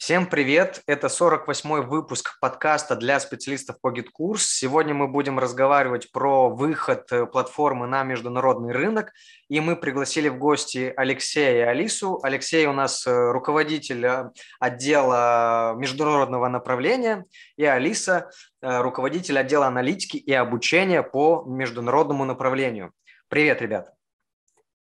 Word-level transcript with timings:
Всем 0.00 0.24
привет! 0.24 0.82
Это 0.86 1.08
48-й 1.08 1.84
выпуск 1.84 2.38
подкаста 2.40 2.96
для 2.96 3.20
специалистов 3.20 3.78
по 3.82 3.92
GitKurs. 3.92 4.38
Сегодня 4.38 4.94
мы 4.94 5.08
будем 5.08 5.38
разговаривать 5.38 6.10
про 6.10 6.48
выход 6.48 7.12
э, 7.12 7.26
платформы 7.26 7.86
на 7.86 8.02
международный 8.02 8.72
рынок. 8.72 9.12
И 9.50 9.60
мы 9.60 9.76
пригласили 9.76 10.30
в 10.30 10.38
гости 10.38 10.90
Алексея 10.96 11.66
и 11.66 11.68
Алису. 11.68 12.18
Алексей 12.22 12.64
у 12.64 12.72
нас 12.72 13.06
э, 13.06 13.10
руководитель 13.10 14.06
э, 14.06 14.30
отдела 14.58 15.74
международного 15.76 16.48
направления, 16.48 17.26
и 17.58 17.66
Алиса 17.66 18.30
руководитель 18.62 19.38
отдела 19.38 19.66
аналитики 19.66 20.16
и 20.16 20.32
обучения 20.32 21.02
по 21.02 21.44
международному 21.46 22.24
направлению. 22.24 22.94
Привет, 23.28 23.60
ребят! 23.60 23.92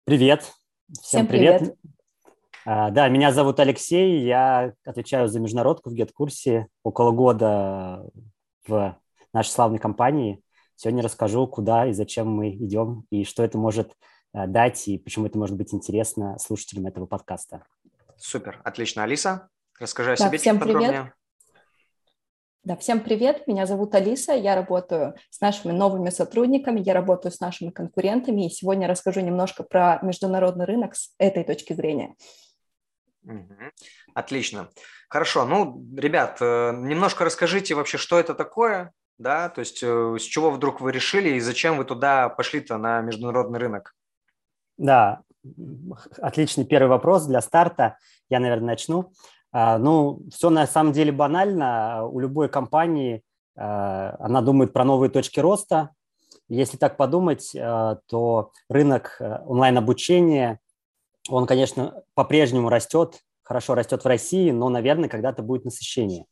Привет! 0.06 0.50
Всем, 1.02 1.02
Всем 1.02 1.26
привет! 1.26 1.58
привет. 1.58 1.93
А, 2.66 2.90
да, 2.90 3.08
меня 3.08 3.30
зовут 3.30 3.60
Алексей, 3.60 4.24
я 4.24 4.72
отвечаю 4.86 5.28
за 5.28 5.38
международку 5.38 5.90
в 5.90 5.94
GetCurse 5.94 6.64
около 6.82 7.10
года 7.10 8.06
в 8.66 8.98
нашей 9.34 9.50
славной 9.50 9.78
компании. 9.78 10.42
Сегодня 10.74 11.02
расскажу, 11.02 11.46
куда 11.46 11.86
и 11.86 11.92
зачем 11.92 12.28
мы 12.28 12.50
идем, 12.50 13.04
и 13.10 13.24
что 13.24 13.44
это 13.44 13.58
может 13.58 13.92
а, 14.32 14.46
дать, 14.46 14.88
и 14.88 14.98
почему 14.98 15.26
это 15.26 15.38
может 15.38 15.56
быть 15.56 15.74
интересно 15.74 16.38
слушателям 16.38 16.86
этого 16.86 17.04
подкаста. 17.04 17.64
Супер, 18.16 18.60
отлично. 18.64 19.04
Алиса, 19.04 19.48
расскажи 19.78 20.14
о 20.14 20.16
да, 20.16 20.28
себе 20.28 20.38
всем 20.38 20.56
чуть 20.56 20.64
подробнее. 20.64 20.90
Привет. 20.90 21.12
Да, 22.64 22.76
всем 22.76 23.00
привет, 23.00 23.46
меня 23.46 23.66
зовут 23.66 23.94
Алиса, 23.94 24.32
я 24.32 24.54
работаю 24.54 25.16
с 25.28 25.38
нашими 25.42 25.72
новыми 25.72 26.08
сотрудниками, 26.08 26.80
я 26.80 26.94
работаю 26.94 27.30
с 27.30 27.40
нашими 27.40 27.68
конкурентами, 27.68 28.46
и 28.46 28.50
сегодня 28.50 28.88
расскажу 28.88 29.20
немножко 29.20 29.64
про 29.64 29.98
международный 30.00 30.64
рынок 30.64 30.96
с 30.96 31.12
этой 31.18 31.44
точки 31.44 31.74
зрения. 31.74 32.14
Отлично. 34.14 34.68
Хорошо. 35.08 35.44
Ну, 35.46 35.84
ребят, 35.96 36.38
э, 36.40 36.72
немножко 36.76 37.24
расскажите 37.24 37.74
вообще, 37.74 37.98
что 37.98 38.18
это 38.18 38.34
такое, 38.34 38.92
да, 39.18 39.48
то 39.48 39.60
есть 39.60 39.82
э, 39.82 40.16
с 40.18 40.22
чего 40.22 40.50
вдруг 40.50 40.80
вы 40.80 40.92
решили 40.92 41.30
и 41.30 41.40
зачем 41.40 41.76
вы 41.76 41.84
туда 41.84 42.28
пошли-то 42.28 42.78
на 42.78 43.00
международный 43.00 43.58
рынок? 43.58 43.94
Да, 44.76 45.20
отличный 46.20 46.64
первый 46.64 46.88
вопрос 46.88 47.26
для 47.26 47.40
старта. 47.40 47.98
Я, 48.28 48.40
наверное, 48.40 48.68
начну. 48.68 49.12
А, 49.52 49.78
ну, 49.78 50.22
все 50.32 50.50
на 50.50 50.66
самом 50.66 50.92
деле 50.92 51.12
банально. 51.12 52.04
У 52.06 52.18
любой 52.18 52.48
компании 52.48 53.22
а, 53.56 54.16
она 54.18 54.40
думает 54.40 54.72
про 54.72 54.84
новые 54.84 55.10
точки 55.10 55.40
роста. 55.40 55.90
Если 56.48 56.76
так 56.76 56.96
подумать, 56.96 57.54
а, 57.56 57.98
то 58.06 58.50
рынок 58.68 59.16
э, 59.20 59.38
онлайн-обучения 59.46 60.58
он, 61.28 61.46
конечно, 61.46 62.02
по-прежнему 62.14 62.68
растет, 62.68 63.20
хорошо 63.42 63.74
растет 63.74 64.04
в 64.04 64.08
России, 64.08 64.50
но, 64.50 64.68
наверное, 64.68 65.08
когда-то 65.08 65.42
будет 65.42 65.64
насыщение. 65.64 66.26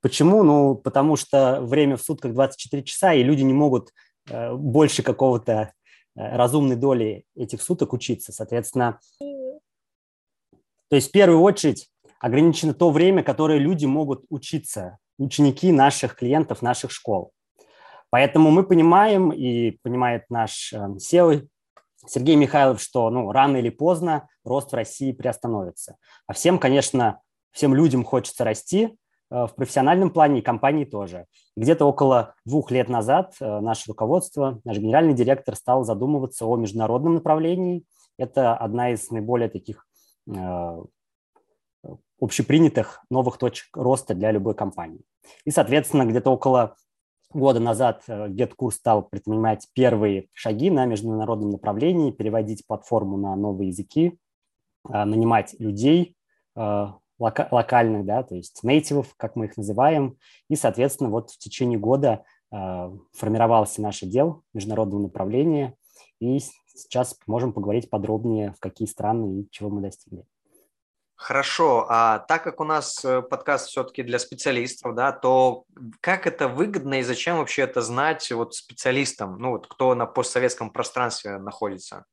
Почему? 0.00 0.42
Ну, 0.42 0.76
потому 0.76 1.16
что 1.16 1.60
время 1.60 1.96
в 1.96 2.02
сутках 2.02 2.32
24 2.32 2.82
часа, 2.84 3.14
и 3.14 3.22
люди 3.22 3.42
не 3.42 3.52
могут 3.52 3.92
э, 4.28 4.54
больше 4.54 5.02
какого-то 5.02 5.52
э, 5.52 6.36
разумной 6.36 6.76
доли 6.76 7.24
этих 7.34 7.62
суток 7.62 7.92
учиться. 7.92 8.32
Соответственно, 8.32 9.00
то 10.88 10.96
есть 10.96 11.08
в 11.08 11.12
первую 11.12 11.40
очередь 11.40 11.90
ограничено 12.20 12.74
то 12.74 12.90
время, 12.90 13.22
которое 13.22 13.58
люди 13.58 13.86
могут 13.86 14.24
учиться, 14.30 14.98
ученики 15.18 15.72
наших 15.72 16.14
клиентов, 16.14 16.62
наших 16.62 16.90
школ. 16.90 17.32
Поэтому 18.10 18.50
мы 18.50 18.62
понимаем, 18.62 19.30
и 19.30 19.72
понимает 19.82 20.24
наш 20.30 20.72
э, 20.72 20.76
SEO 20.76 21.46
Сергей 22.08 22.36
Михайлов, 22.36 22.80
что 22.80 23.10
ну, 23.10 23.30
рано 23.32 23.58
или 23.58 23.70
поздно 23.70 24.28
рост 24.44 24.72
в 24.72 24.74
России 24.74 25.12
приостановится. 25.12 25.96
А 26.26 26.32
всем, 26.32 26.58
конечно, 26.58 27.20
всем 27.52 27.74
людям 27.74 28.04
хочется 28.04 28.44
расти 28.44 28.96
э, 29.30 29.46
в 29.46 29.54
профессиональном 29.54 30.10
плане, 30.10 30.40
и 30.40 30.42
компании 30.42 30.84
тоже. 30.84 31.26
Где-то 31.56 31.84
около 31.84 32.34
двух 32.44 32.70
лет 32.70 32.88
назад 32.88 33.34
э, 33.40 33.60
наше 33.60 33.88
руководство, 33.88 34.60
наш 34.64 34.78
генеральный 34.78 35.14
директор 35.14 35.54
стал 35.54 35.84
задумываться 35.84 36.46
о 36.46 36.56
международном 36.56 37.14
направлении. 37.14 37.84
Это 38.18 38.56
одна 38.56 38.90
из 38.92 39.10
наиболее 39.10 39.48
таких 39.48 39.86
э, 40.28 40.82
общепринятых 42.20 43.02
новых 43.10 43.38
точек 43.38 43.76
роста 43.76 44.14
для 44.14 44.32
любой 44.32 44.54
компании. 44.54 45.02
И, 45.44 45.50
соответственно, 45.50 46.04
где-то 46.04 46.30
около 46.30 46.76
года 47.32 47.60
назад 47.60 48.04
GetCourse 48.08 48.68
э, 48.68 48.72
стал 48.72 49.02
предпринимать 49.02 49.68
первые 49.74 50.28
шаги 50.32 50.70
на 50.70 50.86
международном 50.86 51.50
направлении, 51.50 52.10
переводить 52.10 52.66
платформу 52.66 53.16
на 53.16 53.34
новые 53.36 53.68
языки, 53.68 54.18
э, 54.88 55.04
нанимать 55.04 55.54
людей 55.58 56.16
э, 56.56 56.86
лока- 57.18 57.48
локальных, 57.50 58.04
да, 58.06 58.22
то 58.22 58.34
есть 58.34 58.62
нейтивов, 58.62 59.14
как 59.16 59.36
мы 59.36 59.46
их 59.46 59.56
называем, 59.56 60.16
и, 60.48 60.56
соответственно, 60.56 61.10
вот 61.10 61.30
в 61.30 61.38
течение 61.38 61.78
года 61.78 62.24
формировался 62.50 63.82
наш 63.82 64.02
отдел 64.02 64.42
международного 64.54 65.02
направления, 65.02 65.74
и 66.18 66.38
сейчас 66.66 67.14
можем 67.26 67.52
поговорить 67.52 67.90
подробнее, 67.90 68.52
в 68.52 68.60
какие 68.60 68.88
страны 68.88 69.42
и 69.42 69.50
чего 69.50 69.68
мы 69.68 69.82
достигли. 69.82 70.24
Хорошо, 71.18 71.84
а 71.88 72.20
так 72.20 72.44
как 72.44 72.60
у 72.60 72.64
нас 72.64 73.04
э, 73.04 73.22
подкаст 73.22 73.66
все-таки 73.66 74.04
для 74.04 74.20
специалистов, 74.20 74.94
да, 74.94 75.10
то 75.10 75.64
как 76.00 76.28
это 76.28 76.46
выгодно 76.46 77.00
и 77.00 77.02
зачем 77.02 77.38
вообще 77.38 77.62
это 77.62 77.82
знать 77.82 78.30
вот 78.30 78.54
специалистам, 78.54 79.36
ну 79.36 79.50
вот 79.50 79.66
кто 79.66 79.96
на 79.96 80.06
постсоветском 80.06 80.70
пространстве 80.70 81.38
находится? 81.38 82.04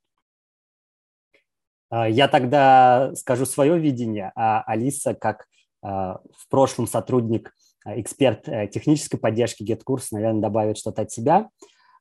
А, 1.91 2.09
я 2.09 2.27
тогда 2.27 3.13
скажу 3.13 3.45
свое 3.45 3.77
видение, 3.77 4.31
а 4.35 4.63
Алиса, 4.63 5.13
как 5.13 5.45
а, 5.83 6.19
в 6.35 6.49
прошлом 6.49 6.87
сотрудник, 6.87 7.53
а, 7.85 8.01
эксперт 8.01 8.49
э, 8.49 8.67
технической 8.67 9.19
поддержки 9.19 9.61
GetCourse, 9.61 10.07
наверное, 10.13 10.41
добавит 10.41 10.79
что-то 10.79 11.03
от 11.03 11.11
себя. 11.11 11.49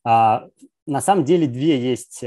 На 0.04 1.00
самом 1.00 1.24
деле 1.24 1.46
две 1.46 1.78
есть 1.78 2.22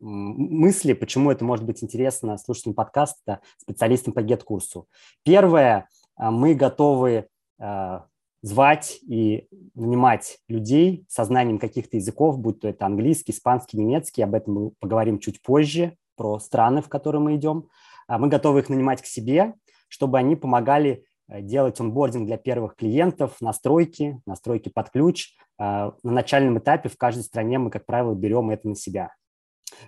мысли, 0.00 0.92
почему 0.92 1.30
это 1.30 1.44
может 1.44 1.64
быть 1.64 1.82
интересно 1.82 2.38
слушателям 2.38 2.74
подкаста, 2.74 3.40
специалистам 3.58 4.12
по 4.12 4.20
GET-курсу. 4.20 4.86
Первое, 5.24 5.88
а, 6.16 6.30
мы 6.30 6.54
готовы 6.54 7.26
а, 7.58 8.06
звать 8.42 9.00
и 9.02 9.48
нанимать 9.74 10.38
людей 10.48 11.04
со 11.08 11.24
знанием 11.24 11.58
каких-то 11.58 11.96
языков, 11.96 12.38
будь 12.38 12.60
то 12.60 12.68
это 12.68 12.86
английский, 12.86 13.32
испанский, 13.32 13.78
немецкий, 13.78 14.22
об 14.22 14.34
этом 14.34 14.54
мы 14.54 14.70
поговорим 14.78 15.18
чуть 15.18 15.42
позже, 15.42 15.96
про 16.16 16.40
страны, 16.40 16.82
в 16.82 16.88
которые 16.88 17.22
мы 17.22 17.36
идем. 17.36 17.68
А 18.08 18.18
мы 18.18 18.28
готовы 18.28 18.60
их 18.60 18.68
нанимать 18.68 19.00
к 19.02 19.06
себе, 19.06 19.54
чтобы 19.86 20.18
они 20.18 20.34
помогали 20.34 21.04
э, 21.28 21.40
делать 21.42 21.78
онбординг 21.78 22.26
для 22.26 22.36
первых 22.36 22.74
клиентов, 22.74 23.36
настройки, 23.40 24.20
настройки 24.26 24.68
под 24.68 24.90
ключ. 24.90 25.34
На 25.58 25.92
начальном 26.04 26.58
этапе 26.58 26.88
в 26.88 26.96
каждой 26.96 27.24
стране 27.24 27.58
мы, 27.58 27.70
как 27.70 27.84
правило, 27.84 28.14
берем 28.14 28.50
это 28.50 28.68
на 28.68 28.76
себя. 28.76 29.10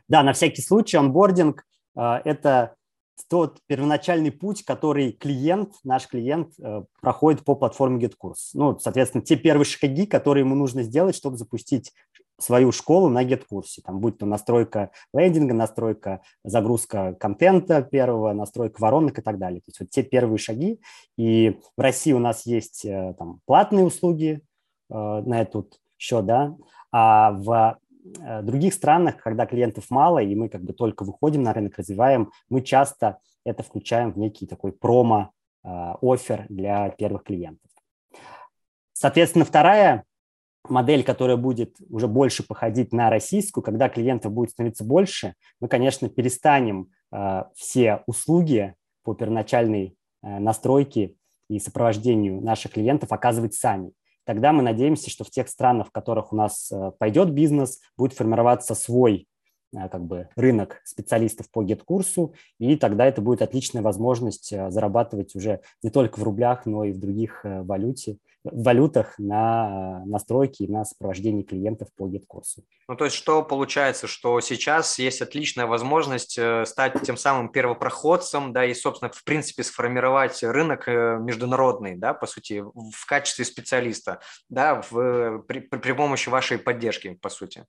Да, 0.08 0.22
на 0.22 0.32
всякий 0.32 0.62
случай 0.62 0.96
онбординг 0.96 1.64
э,– 1.96 2.20
это 2.24 2.76
тот 3.28 3.60
первоначальный 3.66 4.32
путь, 4.32 4.64
который 4.64 5.12
клиент, 5.12 5.74
наш 5.84 6.06
клиент, 6.06 6.52
э, 6.58 6.82
проходит 7.00 7.44
по 7.44 7.54
платформе 7.54 8.04
GetCourse. 8.04 8.50
Ну, 8.54 8.78
соответственно, 8.78 9.24
те 9.24 9.36
первые 9.36 9.64
шаги, 9.64 10.06
которые 10.06 10.44
ему 10.44 10.54
нужно 10.54 10.82
сделать, 10.82 11.14
чтобы 11.14 11.36
запустить 11.36 11.92
свою 12.38 12.72
школу 12.72 13.08
на 13.08 13.24
GetCourse. 13.24 13.82
Там 13.84 14.00
будь 14.00 14.18
то 14.18 14.26
настройка 14.26 14.90
лендинга, 15.12 15.54
настройка, 15.54 16.22
загрузка 16.42 17.14
контента 17.14 17.82
первого, 17.82 18.32
настройка 18.32 18.80
воронок 18.80 19.18
и 19.18 19.22
так 19.22 19.38
далее. 19.38 19.60
То 19.60 19.68
есть 19.68 19.80
вот 19.80 19.90
те 19.90 20.02
первые 20.02 20.38
шаги. 20.38 20.80
И 21.18 21.60
в 21.76 21.80
России 21.80 22.12
у 22.12 22.18
нас 22.18 22.46
есть 22.46 22.84
э, 22.84 23.14
там 23.18 23.40
платные 23.46 23.84
услуги 23.84 24.42
на 24.88 25.40
этот 25.40 25.78
счет, 25.98 26.26
да, 26.26 26.56
а 26.90 27.30
в 27.30 27.78
других 28.42 28.74
странах, 28.74 29.18
когда 29.18 29.46
клиентов 29.46 29.90
мало, 29.90 30.18
и 30.18 30.34
мы 30.34 30.48
как 30.48 30.62
бы 30.62 30.72
только 30.72 31.04
выходим 31.04 31.42
на 31.42 31.52
рынок, 31.52 31.78
развиваем, 31.78 32.30
мы 32.48 32.62
часто 32.62 33.18
это 33.44 33.62
включаем 33.62 34.12
в 34.12 34.18
некий 34.18 34.46
такой 34.46 34.72
промо-офер 34.72 36.46
для 36.48 36.90
первых 36.90 37.24
клиентов. 37.24 37.70
Соответственно, 38.92 39.44
вторая 39.44 40.04
модель, 40.68 41.02
которая 41.02 41.36
будет 41.36 41.76
уже 41.88 42.06
больше 42.06 42.46
походить 42.46 42.92
на 42.92 43.10
российскую, 43.10 43.64
когда 43.64 43.88
клиентов 43.88 44.32
будет 44.32 44.50
становиться 44.50 44.84
больше, 44.84 45.34
мы, 45.60 45.68
конечно, 45.68 46.08
перестанем 46.08 46.90
э, 47.12 47.44
все 47.54 48.02
услуги 48.06 48.74
по 49.02 49.14
первоначальной 49.14 49.96
э, 50.22 50.38
настройке 50.38 51.14
и 51.48 51.58
сопровождению 51.58 52.40
наших 52.42 52.72
клиентов 52.72 53.10
оказывать 53.12 53.54
сами 53.54 53.92
тогда 54.30 54.52
мы 54.52 54.62
надеемся, 54.62 55.10
что 55.10 55.24
в 55.24 55.30
тех 55.30 55.48
странах, 55.48 55.88
в 55.88 55.90
которых 55.90 56.32
у 56.32 56.36
нас 56.36 56.70
э, 56.70 56.92
пойдет 57.00 57.32
бизнес, 57.32 57.80
будет 57.96 58.12
формироваться 58.12 58.76
свой 58.76 59.26
как 59.72 60.04
бы 60.04 60.28
рынок 60.36 60.80
специалистов 60.84 61.50
по 61.50 61.64
GET-курсу, 61.64 62.34
и 62.60 62.76
тогда 62.76 63.06
это 63.06 63.20
будет 63.20 63.42
отличная 63.42 63.82
возможность 63.82 64.50
зарабатывать 64.50 65.34
уже 65.34 65.62
не 65.82 65.90
только 65.90 66.20
в 66.20 66.22
рублях, 66.22 66.64
но 66.64 66.84
и 66.84 66.92
в 66.92 66.98
других 66.98 67.40
валюте, 67.44 68.18
валютах 68.44 69.18
на 69.18 70.02
настройки 70.06 70.62
и 70.62 70.68
на 70.68 70.84
сопровождение 70.84 71.44
клиентов 71.44 71.88
по 71.94 72.08
GET-курсу. 72.08 72.64
Ну, 72.88 72.96
то 72.96 73.04
есть 73.04 73.16
что 73.16 73.42
получается, 73.42 74.06
что 74.06 74.40
сейчас 74.40 74.98
есть 74.98 75.20
отличная 75.20 75.66
возможность 75.66 76.38
э, 76.38 76.64
стать 76.64 77.00
тем 77.02 77.16
самым 77.16 77.50
первопроходцем, 77.50 78.52
да, 78.52 78.64
и, 78.64 78.72
собственно, 78.74 79.10
в 79.12 79.22
принципе, 79.24 79.62
сформировать 79.62 80.42
рынок 80.42 80.88
э, 80.88 81.18
международный, 81.20 81.96
да, 81.96 82.14
по 82.14 82.26
сути, 82.26 82.62
в 82.62 83.06
качестве 83.06 83.44
специалиста, 83.44 84.20
да, 84.48 84.82
в, 84.90 85.40
при, 85.42 85.60
при 85.60 85.92
помощи 85.92 86.28
вашей 86.28 86.58
поддержки, 86.58 87.14
по 87.14 87.28
сути. 87.28 87.66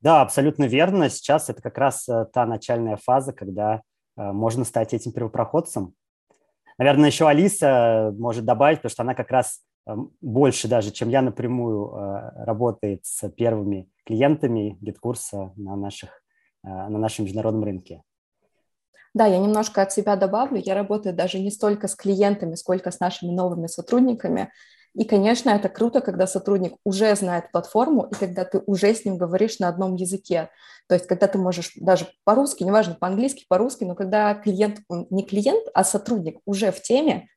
Да, 0.00 0.20
абсолютно 0.20 0.64
верно. 0.64 1.08
Сейчас 1.08 1.48
это 1.48 1.62
как 1.62 1.78
раз 1.78 2.06
э, 2.08 2.26
та 2.32 2.44
начальная 2.44 2.96
фаза, 2.96 3.32
когда 3.32 3.82
можно 4.18 4.64
стать 4.64 4.94
этим 4.94 5.12
первопроходцем, 5.12 5.94
Наверное, 6.78 7.08
еще 7.08 7.26
Алиса 7.26 8.14
может 8.18 8.44
добавить, 8.44 8.78
потому 8.78 8.90
что 8.90 9.02
она 9.02 9.14
как 9.14 9.30
раз 9.30 9.60
эм, 9.86 10.12
больше 10.20 10.68
даже, 10.68 10.90
чем 10.90 11.08
я 11.08 11.22
напрямую 11.22 11.88
э, 11.88 12.44
работает 12.44 13.00
с 13.04 13.28
первыми 13.30 13.88
клиентами 14.04 14.76
GetCourse 14.80 15.45
а 15.45 15.52
на, 15.56 15.76
наших, 15.76 16.10
э, 16.64 16.68
на 16.68 16.98
нашем 16.98 17.24
международном 17.24 17.64
рынке. 17.64 18.02
Да, 19.14 19.24
я 19.24 19.38
немножко 19.38 19.80
от 19.80 19.92
себя 19.92 20.14
добавлю. 20.16 20.60
Я 20.62 20.74
работаю 20.74 21.14
даже 21.14 21.38
не 21.38 21.50
столько 21.50 21.88
с 21.88 21.94
клиентами, 21.94 22.54
сколько 22.54 22.90
с 22.90 23.00
нашими 23.00 23.30
новыми 23.30 23.66
сотрудниками. 23.66 24.50
И, 24.96 25.04
конечно, 25.04 25.50
это 25.50 25.68
круто, 25.68 26.00
когда 26.00 26.26
сотрудник 26.26 26.74
уже 26.82 27.14
знает 27.16 27.52
платформу, 27.52 28.08
и 28.10 28.14
когда 28.14 28.46
ты 28.46 28.62
уже 28.64 28.94
с 28.94 29.04
ним 29.04 29.18
говоришь 29.18 29.58
на 29.58 29.68
одном 29.68 29.94
языке. 29.94 30.48
То 30.88 30.94
есть, 30.94 31.06
когда 31.06 31.26
ты 31.26 31.36
можешь 31.36 31.72
даже 31.76 32.08
по-русски, 32.24 32.64
неважно, 32.64 32.94
по-английски, 32.94 33.44
по-русски, 33.46 33.84
но 33.84 33.94
когда 33.94 34.34
клиент, 34.34 34.80
не 34.88 35.24
клиент, 35.24 35.66
а 35.74 35.84
сотрудник 35.84 36.38
уже 36.46 36.72
в 36.72 36.80
теме, 36.80 37.28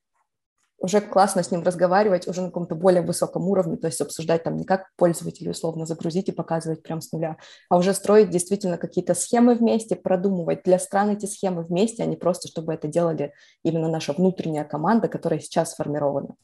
уже 0.78 1.02
классно 1.02 1.44
с 1.44 1.52
ним 1.52 1.64
разговаривать, 1.64 2.30
уже 2.30 2.42
на 2.42 2.48
каком-то 2.48 2.76
более 2.76 3.02
высоком 3.02 3.50
уровне, 3.50 3.76
то 3.76 3.88
есть 3.88 4.00
обсуждать 4.00 4.44
там 4.44 4.56
не 4.56 4.64
как 4.64 4.88
пользователю 4.96 5.52
условно 5.52 5.86
загрузить 5.86 6.30
и 6.30 6.32
показывать 6.32 6.82
прям 6.82 7.02
с 7.02 7.12
нуля, 7.12 7.36
а 7.70 7.78
уже 7.78 7.94
строить 7.94 8.30
действительно 8.30 8.78
какие-то 8.78 9.14
схемы 9.14 9.56
вместе, 9.56 9.98
продумывать 9.98 10.64
для 10.64 10.80
стран 10.80 11.10
эти 11.10 11.26
схемы 11.26 11.64
вместе, 11.64 12.04
а 12.04 12.06
не 12.06 12.16
просто, 12.16 12.48
чтобы 12.48 12.74
это 12.74 12.88
делали 12.88 13.34
именно 13.64 13.90
наша 13.90 14.14
внутренняя 14.14 14.64
команда, 14.64 15.10
которая 15.10 15.42
сейчас 15.42 15.72
сформирована. 15.72 16.36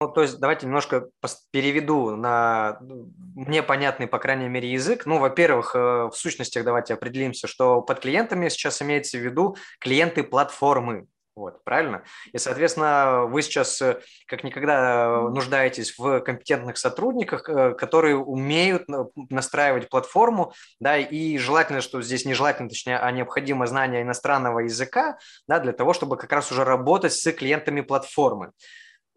Ну, 0.00 0.06
то 0.08 0.22
есть 0.22 0.38
давайте 0.38 0.66
немножко 0.66 1.08
переведу 1.50 2.14
на 2.14 2.78
ну, 2.80 3.10
мне 3.34 3.64
понятный, 3.64 4.06
по 4.06 4.20
крайней 4.20 4.48
мере, 4.48 4.70
язык. 4.70 5.06
Ну, 5.06 5.18
во-первых, 5.18 5.74
э, 5.74 5.78
в 5.78 6.12
сущностях 6.14 6.64
давайте 6.64 6.94
определимся, 6.94 7.48
что 7.48 7.82
под 7.82 7.98
клиентами 7.98 8.48
сейчас 8.48 8.80
имеется 8.80 9.18
в 9.18 9.22
виду 9.22 9.56
клиенты 9.80 10.22
платформы. 10.22 11.08
Вот, 11.34 11.64
правильно? 11.64 12.04
И, 12.32 12.38
соответственно, 12.38 13.24
вы 13.24 13.42
сейчас 13.42 13.82
э, 13.82 14.00
как 14.26 14.44
никогда 14.44 15.20
нуждаетесь 15.30 15.98
в 15.98 16.20
компетентных 16.20 16.78
сотрудниках, 16.78 17.48
э, 17.48 17.74
которые 17.74 18.16
умеют 18.18 18.84
настраивать 19.30 19.88
платформу, 19.88 20.52
да, 20.78 20.96
и 20.96 21.38
желательно, 21.38 21.80
что 21.80 22.02
здесь 22.02 22.24
нежелательно, 22.24 22.68
точнее, 22.68 22.98
а 22.98 23.10
необходимо 23.10 23.66
знание 23.66 24.02
иностранного 24.02 24.60
языка, 24.60 25.18
да, 25.48 25.58
для 25.58 25.72
того, 25.72 25.92
чтобы 25.92 26.16
как 26.16 26.32
раз 26.32 26.52
уже 26.52 26.62
работать 26.62 27.12
с 27.12 27.32
клиентами 27.32 27.80
платформы. 27.80 28.52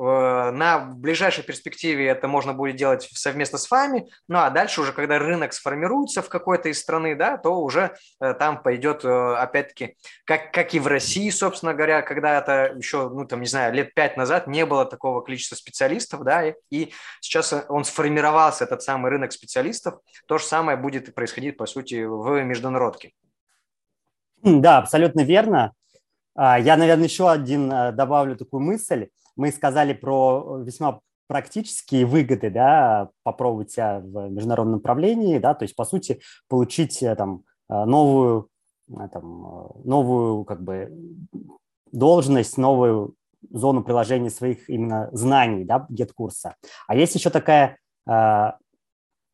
Э, 0.02 0.50
на 0.50 0.80
ближайшей 0.80 1.44
перспективе 1.44 2.08
это 2.08 2.28
можно 2.28 2.54
будет 2.54 2.76
делать 2.76 3.08
совместно 3.14 3.60
с 3.60 3.70
вами, 3.70 4.10
ну 4.28 4.40
а 4.40 4.50
дальше 4.50 4.82
уже, 4.82 4.94
когда 4.94 5.20
рынок 5.20 5.54
сформируется 5.54 6.24
в 6.24 6.30
какой-то 6.30 6.70
из 6.70 6.80
страны, 6.80 7.16
да, 7.16 7.38
то 7.38 7.62
уже 7.62 7.96
э, 8.20 8.34
там 8.34 8.64
пойдет, 8.64 9.06
э, 9.06 9.36
опять-таки, 9.36 9.98
как, 10.26 10.52
как 10.52 10.74
и 10.74 10.80
в 10.80 10.88
России, 10.88 11.30
собственно 11.30 11.76
говоря, 11.76 12.02
когда 12.02 12.40
это 12.40 12.74
еще, 12.76 13.10
ну 13.10 13.26
там, 13.26 13.42
не 13.42 13.48
знаю, 13.48 13.76
лет 13.76 13.94
пять 13.94 14.18
назад 14.18 14.48
не 14.48 14.66
было 14.66 14.86
такого 14.86 15.22
количества 15.22 15.56
специалистов, 15.56 16.24
да, 16.24 16.48
и, 16.48 16.56
и 16.72 16.94
сейчас 17.20 17.54
он 17.70 17.84
сформировался, 17.84 18.64
этот 18.64 18.82
самый 18.82 19.12
рынок 19.12 19.32
специалистов, 19.32 20.00
то 20.26 20.40
же 20.40 20.46
самое 20.46 20.78
будет 20.78 21.14
происходить, 21.14 21.58
по 21.58 21.68
сути, 21.68 22.06
в 22.06 22.42
международке. 22.42 23.12
Да, 24.42 24.80
абсолютно 24.80 25.22
верно. 25.22 25.74
А, 26.34 26.58
я, 26.58 26.76
наверное, 26.76 27.06
еще 27.06 27.30
один 27.30 27.70
добавлю 27.70 28.36
такую 28.36 28.62
мысль 28.64 29.10
мы 29.42 29.52
сказали 29.52 29.94
про 29.94 30.60
весьма 30.64 31.00
практические 31.26 32.06
выгоды, 32.06 32.52
да, 32.52 33.10
попробовать 33.24 33.72
себя 33.72 34.00
в 34.00 34.30
международном 34.30 34.76
направлении, 34.76 35.40
да, 35.40 35.56
то 35.56 35.64
есть, 35.64 35.76
по 35.76 35.84
сути, 35.84 36.22
получить 36.48 37.02
э, 37.02 37.16
там 37.16 37.42
э, 37.68 37.86
новую, 37.86 38.50
э, 38.90 39.08
там, 39.12 39.24
новую, 39.84 40.44
как 40.44 40.62
бы, 40.62 40.96
должность, 41.92 42.58
новую 42.58 43.16
зону 43.50 43.84
приложения 43.84 44.30
своих 44.30 44.70
именно 44.70 45.10
знаний, 45.12 45.64
да, 45.64 45.88
гет-курса. 45.90 46.56
А 46.88 46.96
есть 46.96 47.16
еще 47.16 47.32
такая 47.32 47.78
э, 48.08 48.52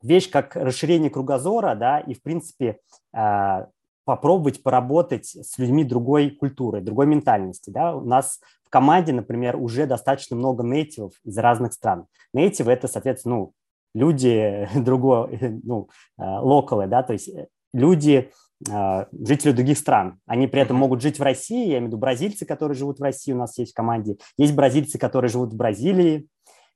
вещь, 0.01 0.29
как 0.29 0.55
расширение 0.55 1.09
кругозора, 1.09 1.75
да, 1.75 1.99
и, 1.99 2.13
в 2.13 2.21
принципе, 2.21 2.79
э, 3.13 3.65
попробовать 4.07 4.63
поработать 4.63 5.25
с 5.25 5.57
людьми 5.57 5.83
другой 5.83 6.29
культуры, 6.29 6.79
другой 6.79 7.07
ментальности. 7.07 7.69
Да? 7.69 7.93
У 7.93 8.05
нас 8.05 8.39
в 8.63 8.69
команде, 8.69 9.11
например, 9.11 9.57
уже 9.57 9.85
достаточно 9.85 10.37
много 10.37 10.63
нейтивов 10.63 11.11
из 11.25 11.37
разных 11.37 11.73
стран. 11.73 12.05
Нейтивы– 12.33 12.71
это, 12.73 12.87
соответственно, 12.87 13.35
ну, 13.35 13.53
люди 13.93 14.65
другой, 14.75 15.59
ну, 15.61 15.89
локалы, 16.17 16.87
да, 16.87 17.03
то 17.03 17.11
есть 17.11 17.27
э, 17.27 17.47
люди, 17.73 18.31
а, 18.71 19.07
жители 19.11 19.51
других 19.51 19.77
стран. 19.77 20.21
Они 20.25 20.47
при 20.47 20.61
этом 20.61 20.77
могут 20.77 21.01
жить 21.01 21.19
в 21.19 21.21
России, 21.23 21.67
я 21.67 21.79
имею 21.79 21.83
в 21.83 21.87
виду 21.87 21.97
бразильцы, 21.97 22.45
которые 22.45 22.77
живут 22.77 22.99
в 22.99 23.03
России, 23.03 23.33
у 23.33 23.37
нас 23.37 23.57
есть 23.57 23.73
в 23.73 23.75
команде. 23.75 24.19
Есть 24.37 24.55
бразильцы, 24.55 24.97
которые 24.97 25.27
живут 25.27 25.51
в 25.51 25.57
Бразилии, 25.57 26.29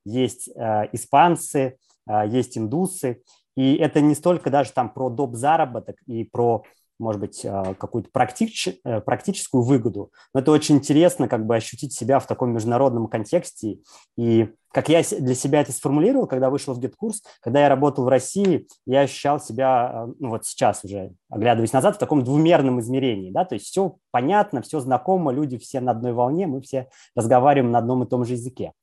есть 0.04 0.50
э, 0.50 0.90
испанцы, 0.92 1.78
э, 2.10 2.28
есть 2.28 2.58
индусы. 2.58 3.22
И 3.56 3.76
это 3.76 4.02
не 4.02 4.16
столько 4.16 4.50
даже 4.50 4.74
там 4.74 4.94
про 4.94 5.10
доп. 5.10 5.36
заработок 5.36 5.96
и 6.08 6.24
про 6.24 6.64
может 7.02 7.20
быть, 7.20 7.46
а, 7.46 7.74
какую-то 7.74 8.10
практич, 8.12 8.70
э, 8.84 9.02
практическую 9.02 9.64
выгоду. 9.64 10.12
Но 10.34 10.40
это 10.40 10.52
очень 10.52 10.76
интересно 10.76 11.28
как 11.28 11.46
бы 11.46 11.56
ощутить 11.56 11.94
себя 11.94 12.20
в 12.20 12.28
таком 12.28 12.54
международном 12.54 13.08
контексте. 13.08 13.80
И 14.16 14.50
как 14.72 14.88
я 14.88 15.02
для 15.02 15.36
себя 15.36 15.62
это 15.62 15.72
сформулировал, 15.72 16.28
когда 16.28 16.50
вышел 16.50 16.74
в 16.74 16.80
GetCourse, 16.80 17.24
когда 17.42 17.62
я 17.62 17.70
работал 17.70 18.06
в 18.06 18.08
России, 18.08 18.68
я 18.86 19.02
ощущал 19.02 19.40
себя, 19.40 19.68
а, 19.68 20.10
ну 20.20 20.30
вот 20.30 20.46
сейчас 20.46 20.84
уже, 20.86 21.14
оглядываясь 21.30 21.74
назад, 21.74 21.96
в 21.96 22.00
таком 22.00 22.24
двумерном 22.24 22.80
измерении. 22.80 23.32
Да? 23.32 23.44
То 23.44 23.56
есть 23.56 23.66
все 23.66 23.98
понятно, 24.12 24.62
все 24.62 24.80
знакомо, 24.80 25.32
люди 25.32 25.58
все 25.58 25.82
на 25.82 25.92
одной 25.92 26.14
волне, 26.14 26.48
мы 26.48 26.62
все 26.62 26.90
разговариваем 27.16 27.72
на 27.72 27.80
одном 27.80 28.04
и 28.04 28.08
том 28.08 28.24
же 28.24 28.34
языке. 28.34 28.74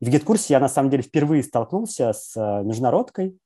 В 0.00 0.08
GetCourse 0.08 0.46
я 0.50 0.60
на 0.60 0.68
самом 0.68 0.90
деле 0.90 1.02
впервые 1.02 1.42
столкнулся 1.42 2.12
с 2.12 2.36
э, 2.36 2.62
международкой, 2.62 3.38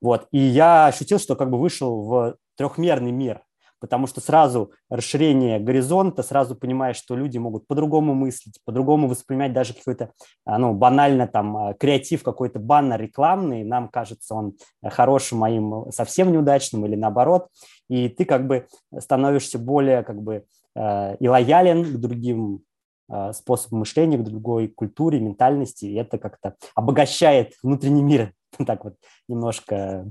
вот, 0.00 0.26
и 0.30 0.38
я 0.38 0.86
ощутил, 0.86 1.18
что 1.18 1.36
как 1.36 1.50
бы 1.50 1.58
вышел 1.58 2.02
в 2.02 2.36
трехмерный 2.60 3.10
мир, 3.10 3.40
потому 3.80 4.06
что 4.06 4.20
сразу 4.20 4.72
расширение 4.90 5.58
горизонта, 5.58 6.22
сразу 6.22 6.54
понимаешь, 6.54 6.96
что 6.96 7.16
люди 7.16 7.38
могут 7.38 7.66
по-другому 7.66 8.12
мыслить, 8.12 8.58
по-другому 8.66 9.08
воспринимать 9.08 9.54
даже 9.54 9.72
какой-то, 9.72 10.12
а, 10.44 10.58
ну, 10.58 10.74
банально 10.74 11.26
там 11.26 11.56
а, 11.56 11.72
креатив 11.72 12.22
какой-то 12.22 12.58
баннер 12.58 13.00
рекламный, 13.00 13.64
нам 13.64 13.88
кажется 13.88 14.34
он 14.34 14.58
хорошим, 14.84 15.38
моим 15.38 15.86
совсем 15.90 16.32
неудачным 16.32 16.84
или 16.84 16.96
наоборот, 16.96 17.48
и 17.88 18.10
ты 18.10 18.26
как 18.26 18.46
бы 18.46 18.66
становишься 18.98 19.58
более 19.58 20.02
как 20.02 20.20
бы 20.20 20.44
э, 20.76 21.16
и 21.16 21.28
лоялен 21.28 21.82
к 21.82 21.96
другим 21.96 22.60
э, 23.08 23.32
способам 23.32 23.78
мышления, 23.78 24.18
к 24.18 24.24
другой 24.24 24.68
культуре, 24.68 25.18
ментальности, 25.18 25.86
и 25.86 25.94
это 25.94 26.18
как-то 26.18 26.56
обогащает 26.74 27.54
внутренний 27.62 28.02
мир, 28.02 28.34
так 28.66 28.84
вот 28.84 28.96
немножко 29.28 29.74
Э, 29.74 30.04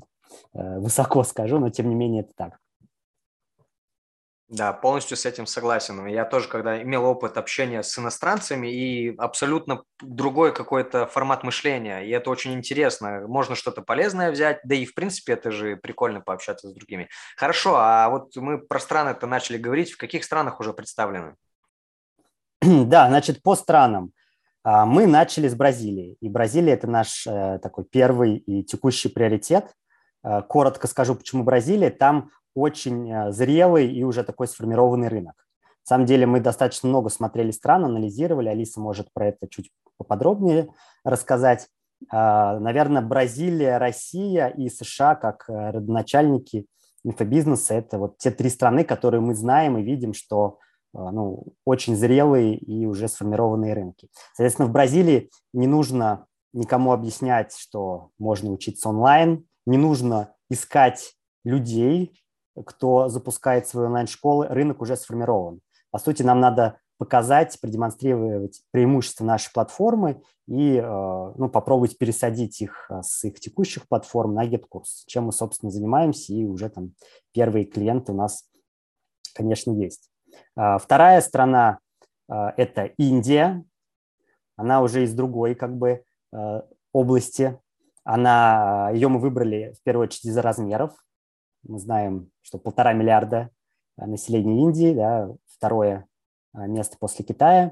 высоко 0.54 1.24
скажу, 1.24 1.60
но 1.60 1.70
тем 1.70 1.90
не 1.90 1.96
менее 1.96 2.24
это 2.24 2.34
так. 2.36 2.60
Да, 4.50 4.74
полностью 4.74 5.16
с 5.16 5.28
этим 5.28 5.46
согласен. 5.46 6.08
Я 6.08 6.26
тоже, 6.26 6.48
когда 6.48 6.82
имел 6.82 7.06
опыт 7.06 7.38
общения 7.38 7.84
с 7.84 8.00
иностранцами 8.00 8.68
и 8.68 9.16
абсолютно 9.16 9.84
другой 10.02 10.56
какой-то 10.56 11.06
формат 11.06 11.44
мышления, 11.44 12.00
и 12.00 12.10
это 12.10 12.32
очень 12.32 12.54
интересно. 12.54 13.28
Можно 13.28 13.54
что-то 13.54 13.84
полезное 13.84 14.32
взять, 14.32 14.60
да 14.64 14.74
и 14.74 14.86
в 14.86 14.96
принципе 14.96 15.34
это 15.34 15.52
же 15.52 15.78
прикольно 15.78 16.20
пообщаться 16.20 16.68
с 16.68 16.74
другими. 16.74 17.10
Хорошо, 17.38 17.76
а 17.76 18.10
вот 18.10 18.36
мы 18.38 18.58
про 18.58 18.80
страны-то 18.80 19.28
начали 19.28 19.60
говорить. 19.60 19.92
В 19.92 19.98
каких 19.98 20.24
странах 20.24 20.60
уже 20.60 20.74
представлены? 20.74 21.36
Да, 22.62 23.08
значит, 23.08 23.44
по 23.44 23.56
странам. 23.56 24.14
А, 24.64 24.88
мы 24.88 25.06
начали 25.06 25.48
с 25.48 25.54
Бразилии, 25.54 26.18
и 26.22 26.28
Бразилия– 26.28 26.74
это 26.74 26.88
наш 26.88 27.28
э, 27.28 27.60
такой 27.62 27.86
первый 27.86 28.38
и 28.38 28.64
текущий 28.64 29.10
приоритет– 29.10 29.72
Э, 29.89 29.89
коротко 30.24 30.88
скажу, 30.88 31.16
почему 31.16 31.44
Бразилия. 31.44 31.90
Там 31.90 32.30
очень 32.56 33.12
э, 33.12 33.32
зрелый 33.32 33.92
и 33.92 34.04
уже 34.04 34.24
такой 34.24 34.48
сформированный 34.48 35.08
рынок. 35.08 35.36
На 35.86 35.96
самом 35.96 36.06
деле 36.06 36.26
мы 36.26 36.40
достаточно 36.40 36.90
много 36.90 37.10
смотрели 37.10 37.52
стран, 37.52 37.86
анализировали. 37.86 38.50
Алиса 38.50 38.80
может 38.80 39.12
про 39.14 39.28
это 39.28 39.48
чуть 39.48 39.72
поподробнее 39.98 40.70
рассказать. 41.04 41.68
Э, 42.12 42.60
наверное, 42.60 43.02
Бразилия, 43.02 43.78
Россия 43.78 44.48
и 44.48 44.70
США 44.70 45.16
как 45.16 45.46
родоначальники 45.48 46.66
инфобизнеса. 47.04 47.76
Это 47.76 47.98
вот 47.98 48.18
те 48.18 48.32
три 48.32 48.50
страны, 48.50 48.84
которые 48.84 49.22
мы 49.22 49.34
знаем 49.34 49.78
и 49.78 49.84
видим, 49.84 50.14
что 50.14 50.60
ну, 50.92 51.54
очень 51.66 51.96
зрелые 51.96 52.58
и 52.58 52.88
уже 52.88 53.08
сформированные 53.08 53.76
рынки. 53.76 54.10
Соответственно, 54.34 54.68
в 54.68 54.72
Бразилии 54.72 55.30
не 55.54 55.68
нужно 55.68 56.26
никому 56.52 56.94
объяснять, 56.94 57.56
что 57.56 58.10
можно 58.18 58.52
учиться 58.52 58.90
онлайн, 58.90 59.48
не 59.70 59.78
нужно 59.78 60.34
искать 60.50 61.16
людей, 61.44 62.22
кто 62.66 63.08
запускает 63.08 63.68
свои 63.68 63.86
онлайн-школы, 63.86 64.48
рынок 64.48 64.82
уже 64.82 64.96
сформирован. 64.96 65.62
По 65.92 66.00
сути, 66.00 66.24
нам 66.24 66.40
надо 66.40 66.80
показать, 66.98 67.58
продемонстрировать 67.62 68.62
преимущества 68.72 69.24
нашей 69.24 69.54
платформы 69.54 70.22
и 70.48 70.76
э, 70.76 70.82
ну, 70.84 71.50
попробовать 71.50 71.98
пересадить 71.98 72.62
их 72.62 72.88
э, 72.90 73.02
с 73.02 73.24
их 73.24 73.40
текущих 73.40 73.88
платформ 73.88 74.34
на 74.34 74.46
GetCourse, 74.46 75.06
чем 75.08 75.26
мы, 75.26 75.32
собственно, 75.32 75.72
занимаемся, 75.72 76.34
и 76.34 76.44
уже 76.44 76.70
там 76.70 76.94
первые 77.32 77.64
клиенты 77.66 78.12
у 78.12 78.16
нас, 78.16 78.50
конечно, 79.34 79.72
есть. 79.72 80.10
А, 80.58 80.78
вторая 80.78 81.22
страна 81.22 81.80
э,– 82.28 82.34
это 82.58 82.86
Индия. 82.98 83.64
Она 84.58 84.82
уже 84.82 85.04
из 85.04 85.14
другой 85.14 85.56
как 85.56 85.78
бы 85.78 86.04
области. 86.92 87.58
Она, 88.12 88.90
ее 88.90 89.08
мы 89.08 89.20
выбрали 89.20 89.76
в 89.80 89.84
первую 89.84 90.06
очередь 90.06 90.26
из-за 90.26 90.42
размеров. 90.42 90.94
Мы 91.62 91.78
знаем, 91.78 92.32
что 92.42 92.58
полтора 92.58 92.94
миллиарда 92.94 93.52
населения 93.98 94.64
Индии, 94.64 94.96
да, 94.96 95.30
второе 95.46 96.08
а, 96.52 96.66
место 96.66 96.98
после 97.00 97.24
Китая. 97.24 97.72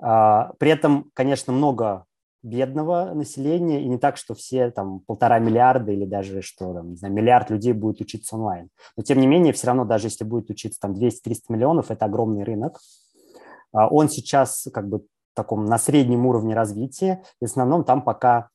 А, 0.00 0.52
при 0.60 0.70
этом, 0.70 1.10
конечно, 1.12 1.52
много 1.52 2.04
бедного 2.44 3.14
населения, 3.14 3.82
и 3.82 3.88
не 3.88 3.98
так, 3.98 4.16
что 4.16 4.34
все 4.34 4.70
там 4.70 5.00
полтора 5.00 5.40
миллиарда 5.40 5.90
или 5.90 6.04
даже 6.04 6.40
что 6.40 6.72
там, 6.72 6.90
не 6.90 6.96
знаю, 6.96 7.12
миллиард 7.12 7.50
людей 7.50 7.72
будет 7.72 8.00
учиться 8.00 8.36
онлайн. 8.36 8.68
Но 8.96 9.02
тем 9.02 9.18
не 9.18 9.26
менее, 9.26 9.52
все 9.52 9.66
равно, 9.66 9.84
даже 9.84 10.06
если 10.06 10.22
будет 10.22 10.50
учиться 10.50 10.78
там 10.78 10.92
200-300 10.92 11.36
миллионов, 11.48 11.90
это 11.90 12.04
огромный 12.04 12.44
рынок. 12.44 12.78
А, 13.72 13.88
он 13.88 14.08
сейчас 14.08 14.68
как 14.72 14.88
бы 14.88 15.04
таком 15.34 15.64
на 15.64 15.78
среднем 15.78 16.26
уровне 16.26 16.54
развития. 16.54 17.24
В 17.40 17.44
основном 17.46 17.82
там 17.82 18.02
пока 18.02 18.50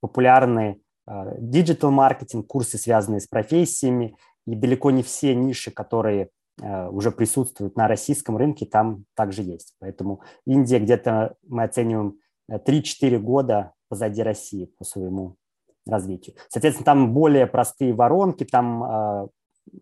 популярны 0.00 0.80
digital 1.06 1.90
маркетинг, 1.90 2.46
курсы, 2.46 2.78
связанные 2.78 3.20
с 3.20 3.26
профессиями, 3.26 4.16
и 4.46 4.54
далеко 4.54 4.90
не 4.90 5.02
все 5.02 5.34
ниши, 5.34 5.70
которые 5.70 6.30
Э, 6.62 6.88
уже 6.88 7.10
присутствуют 7.10 7.76
на 7.76 7.88
российском 7.88 8.36
рынке, 8.36 8.66
там 8.66 9.04
также 9.14 9.42
есть. 9.42 9.74
Поэтому 9.78 10.20
Индия 10.46 10.78
где-то 10.78 11.36
мы 11.46 11.64
оцениваем 11.64 12.18
3-4 12.50 12.82
э, 13.02 13.18
года 13.18 13.72
позади 13.88 14.22
России 14.22 14.66
по 14.78 14.84
своему 14.84 15.36
развитию. 15.86 16.36
Соответственно, 16.48 16.84
там 16.84 17.14
более 17.14 17.46
простые 17.46 17.94
воронки, 17.94 18.44
там 18.44 18.84
э, 18.84 19.28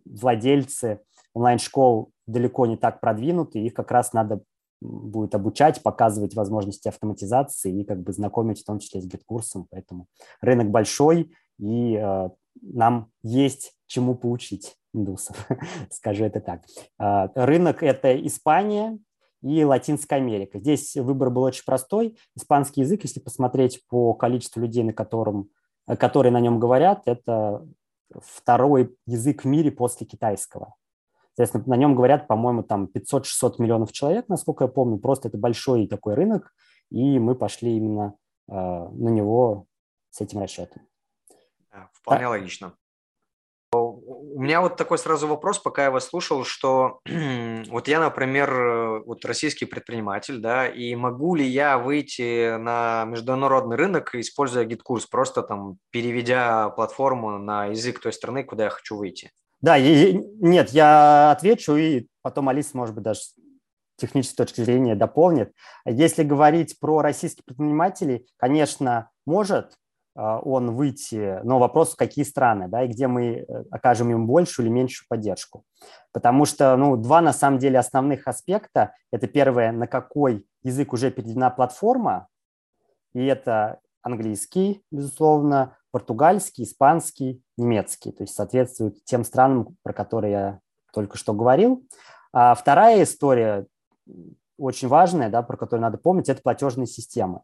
владельцы 0.04 1.00
онлайн-школ 1.34 2.12
далеко 2.26 2.66
не 2.66 2.76
так 2.76 3.00
продвинуты, 3.00 3.58
их 3.58 3.75
как 3.75 3.90
раз 3.90 4.12
надо 4.12 4.42
будет 4.80 5.35
обучать, 5.35 5.82
показывать 5.82 6.35
возможности 6.35 6.88
автоматизации 6.88 7.80
и 7.80 7.85
как 7.85 8.02
бы 8.02 8.12
знакомить 8.12 8.61
в 8.61 8.64
том 8.64 8.78
числе 8.78 9.00
с 9.00 9.06
GetCourse 9.06 9.51
ом. 9.51 9.66
Поэтому 9.70 10.06
рынок 10.40 10.70
большой, 10.70 11.32
и 11.58 11.94
э, 11.94 12.30
нам 12.62 13.11
есть 13.23 13.75
чему 13.87 14.14
поучить 14.14 14.76
индусов, 14.94 15.49
скажу 15.90 16.25
это 16.25 16.40
так. 16.40 16.62
А, 16.99 17.30
рынок– 17.35 17.82
это 17.82 18.14
Испания 18.26 18.99
и 19.42 19.64
Латинская 19.64 20.16
Америка. 20.16 20.58
Здесь 20.58 20.97
выбор 20.97 21.30
был 21.30 21.42
очень 21.42 21.64
простой. 21.64 22.18
Испанский 22.37 22.82
язык, 22.82 23.02
если 23.02 23.20
посмотреть 23.20 23.85
по 23.88 24.14
количеству 24.14 24.61
людей, 24.61 24.82
на 24.82 24.92
котором, 24.92 25.50
которые 25.87 26.32
на 26.32 26.40
нем 26.40 26.58
говорят, 26.58 27.02
это 27.06 27.66
второй 28.20 28.97
язык 29.06 29.44
в 29.44 29.47
мире 29.47 29.70
после 29.70 30.06
китайского. 30.06 30.75
Соответственно, 31.38 31.76
на 31.76 31.78
нем 31.78 31.95
говорят, 31.95 32.26
по-моему, 32.26 32.64
там 32.64 32.90
500-600 32.92 33.54
миллионов 33.59 33.92
человек, 33.92 34.28
насколько 34.28 34.64
я 34.64 34.68
помню. 34.68 34.99
Просто 34.99 35.28
это 35.28 35.38
большой 35.38 35.87
такой 35.87 36.14
рынок, 36.14 36.52
и 36.90 37.21
мы 37.21 37.37
пошли 37.37 37.76
именно 37.76 38.16
э, 38.49 38.52
на 38.52 39.09
него 39.09 39.66
с 40.11 40.21
этим 40.21 40.40
расчетом. 40.40 40.83
вполне 41.92 42.26
а, 42.26 42.30
логично. 42.30 42.75
У 43.71 44.42
меня 44.42 44.61
вот 44.61 44.76
такой 44.76 44.99
сразу 44.99 45.28
вопрос, 45.28 45.61
пока 45.61 45.85
я 45.85 45.90
вас 45.92 46.09
слушал, 46.09 46.42
что 46.42 46.99
вот 47.68 47.87
я, 47.87 48.00
например, 48.00 49.04
вот 49.07 49.25
российский 49.25 49.66
предприниматель, 49.66 50.40
да, 50.40 50.66
и 50.66 50.97
могу 50.97 51.37
ли 51.37 51.47
я 51.47 51.78
выйти 51.78 52.57
на 52.57 53.04
международный 53.04 53.76
рынок, 53.76 54.12
используя 54.16 54.64
GetCourse, 54.64 55.06
просто 55.07 55.45
там 55.45 55.78
переведя 55.90 56.71
платформу 56.71 57.38
на 57.38 57.66
язык 57.66 58.00
той 58.00 58.12
страны, 58.12 58.42
куда 58.42 58.64
я 58.64 58.71
хочу 58.71 58.97
выйти? 58.97 59.30
Да, 59.60 59.76
и, 59.76 60.14
нет, 60.40 60.70
я 60.70 61.32
отвечу, 61.32 61.76
и 61.76 62.06
потом 62.22 62.48
Алиса, 62.48 62.76
может 62.76 62.94
быть, 62.94 63.04
даже 63.04 63.20
технической 63.96 64.46
точки 64.46 64.60
зрения 64.60 64.94
дополнит. 64.94 65.52
Если 65.84 66.22
говорить 66.22 66.78
про 66.78 67.02
российских 67.02 67.44
предпринимателей, 67.44 68.26
конечно, 68.36 69.10
может, 69.26 69.76
а, 70.14 70.40
он 70.40 70.74
выйти, 70.74 71.40
но 71.44 71.58
вопрос, 71.60 71.92
в 71.92 71.96
какие 71.96 72.24
страны, 72.24 72.68
да, 72.68 72.82
и 72.82 72.88
где 72.88 73.06
мы 73.06 73.24
э, 73.24 73.44
окажем 73.70 74.10
им 74.10 74.26
большую 74.26 74.66
или 74.66 74.72
меньшую 74.72 75.06
поддержку. 75.08 75.64
Потому 76.12 76.44
что, 76.44 76.76
ну, 76.76 76.96
два, 76.96 77.20
на 77.20 77.32
самом 77.32 77.58
деле, 77.58 77.78
основных 77.78 78.26
аспекта. 78.26 78.94
Это 79.12 79.28
первое, 79.28 79.70
на 79.70 79.86
какой 79.86 80.44
язык 80.64 80.92
уже 80.92 81.12
переведена 81.12 81.50
платформа, 81.50 82.26
и 83.14 83.24
это 83.24 83.78
английский, 84.02 84.82
безусловно, 84.90 85.77
португальский, 85.90 86.64
испанский, 86.64 87.42
немецкий, 87.57 88.12
то 88.12 88.23
есть 88.23 88.35
соответствует 88.35 89.04
тем 89.04 89.25
странам, 89.25 89.76
про 89.83 89.92
которые 89.92 90.33
я 90.33 90.61
только 90.92 91.16
что 91.16 91.33
говорил. 91.33 91.85
А 92.33 92.54
вторая 92.54 93.02
история, 93.02 93.66
очень 94.59 94.88
важная, 94.88 95.30
да, 95.30 95.42
про 95.42 95.57
которую 95.57 95.83
надо 95.83 95.99
помнить, 95.99 96.28
это 96.28 96.42
платежные 96.42 96.87
системы. 96.87 97.40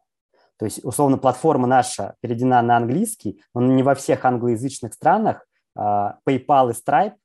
То 0.57 0.65
есть, 0.65 0.83
условно, 0.83 1.17
платформа 1.17 1.67
наша 1.67 2.15
переведена 2.21 2.61
на 2.61 2.77
английский, 2.77 3.41
но 3.53 3.61
не 3.61 3.83
во 3.83 3.95
всех 3.95 4.23
англоязычных 4.23 4.93
странах 4.93 5.45
а, 5.75 6.19
PayPal 6.27 6.71
и 6.71 6.73
Stripe, 6.73 7.15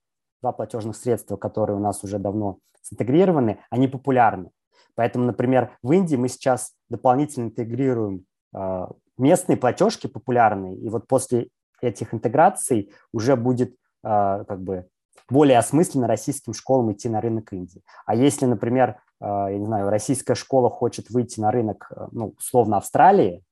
два 0.42 0.52
платежных 0.52 0.96
средства, 0.96 1.36
которые 1.36 1.76
у 1.76 1.80
нас 1.80 2.02
уже 2.02 2.18
давно 2.18 2.58
синтегрированы, 2.82 3.60
они 3.70 3.88
популярны. 3.88 4.50
Поэтому, 4.94 5.26
например, 5.26 5.76
в 5.82 5.92
Индии 5.92 6.16
мы 6.16 6.28
сейчас 6.28 6.72
дополнительно 6.88 7.46
интегрируем 7.46 8.24
а, 8.52 8.90
местные 9.20 9.56
платежки 9.56 10.06
популярные, 10.06 10.76
и 10.76 10.88
вот 10.88 11.06
после 11.06 11.48
этих 11.80 12.12
интеграций 12.14 12.92
уже 13.12 13.36
будет 13.36 13.74
а, 14.02 14.44
как 14.44 14.62
бы 14.62 14.86
более 15.28 15.58
осмысленно 15.58 16.06
российским 16.06 16.52
школам 16.52 16.92
идти 16.92 17.08
на 17.08 17.20
рынок 17.20 17.52
Индии. 17.52 17.82
А 18.06 18.14
если, 18.14 18.46
например, 18.46 18.96
а, 19.20 19.48
я 19.48 19.58
не 19.58 19.66
знаю, 19.66 19.90
российская 19.90 20.34
школа 20.34 20.70
хочет 20.70 21.10
выйти 21.10 21.40
на 21.40 21.50
рынок, 21.50 21.90
э, 21.94 22.08
ну, 22.12 22.34
условно, 22.38 22.78
Австралии, 22.78 23.42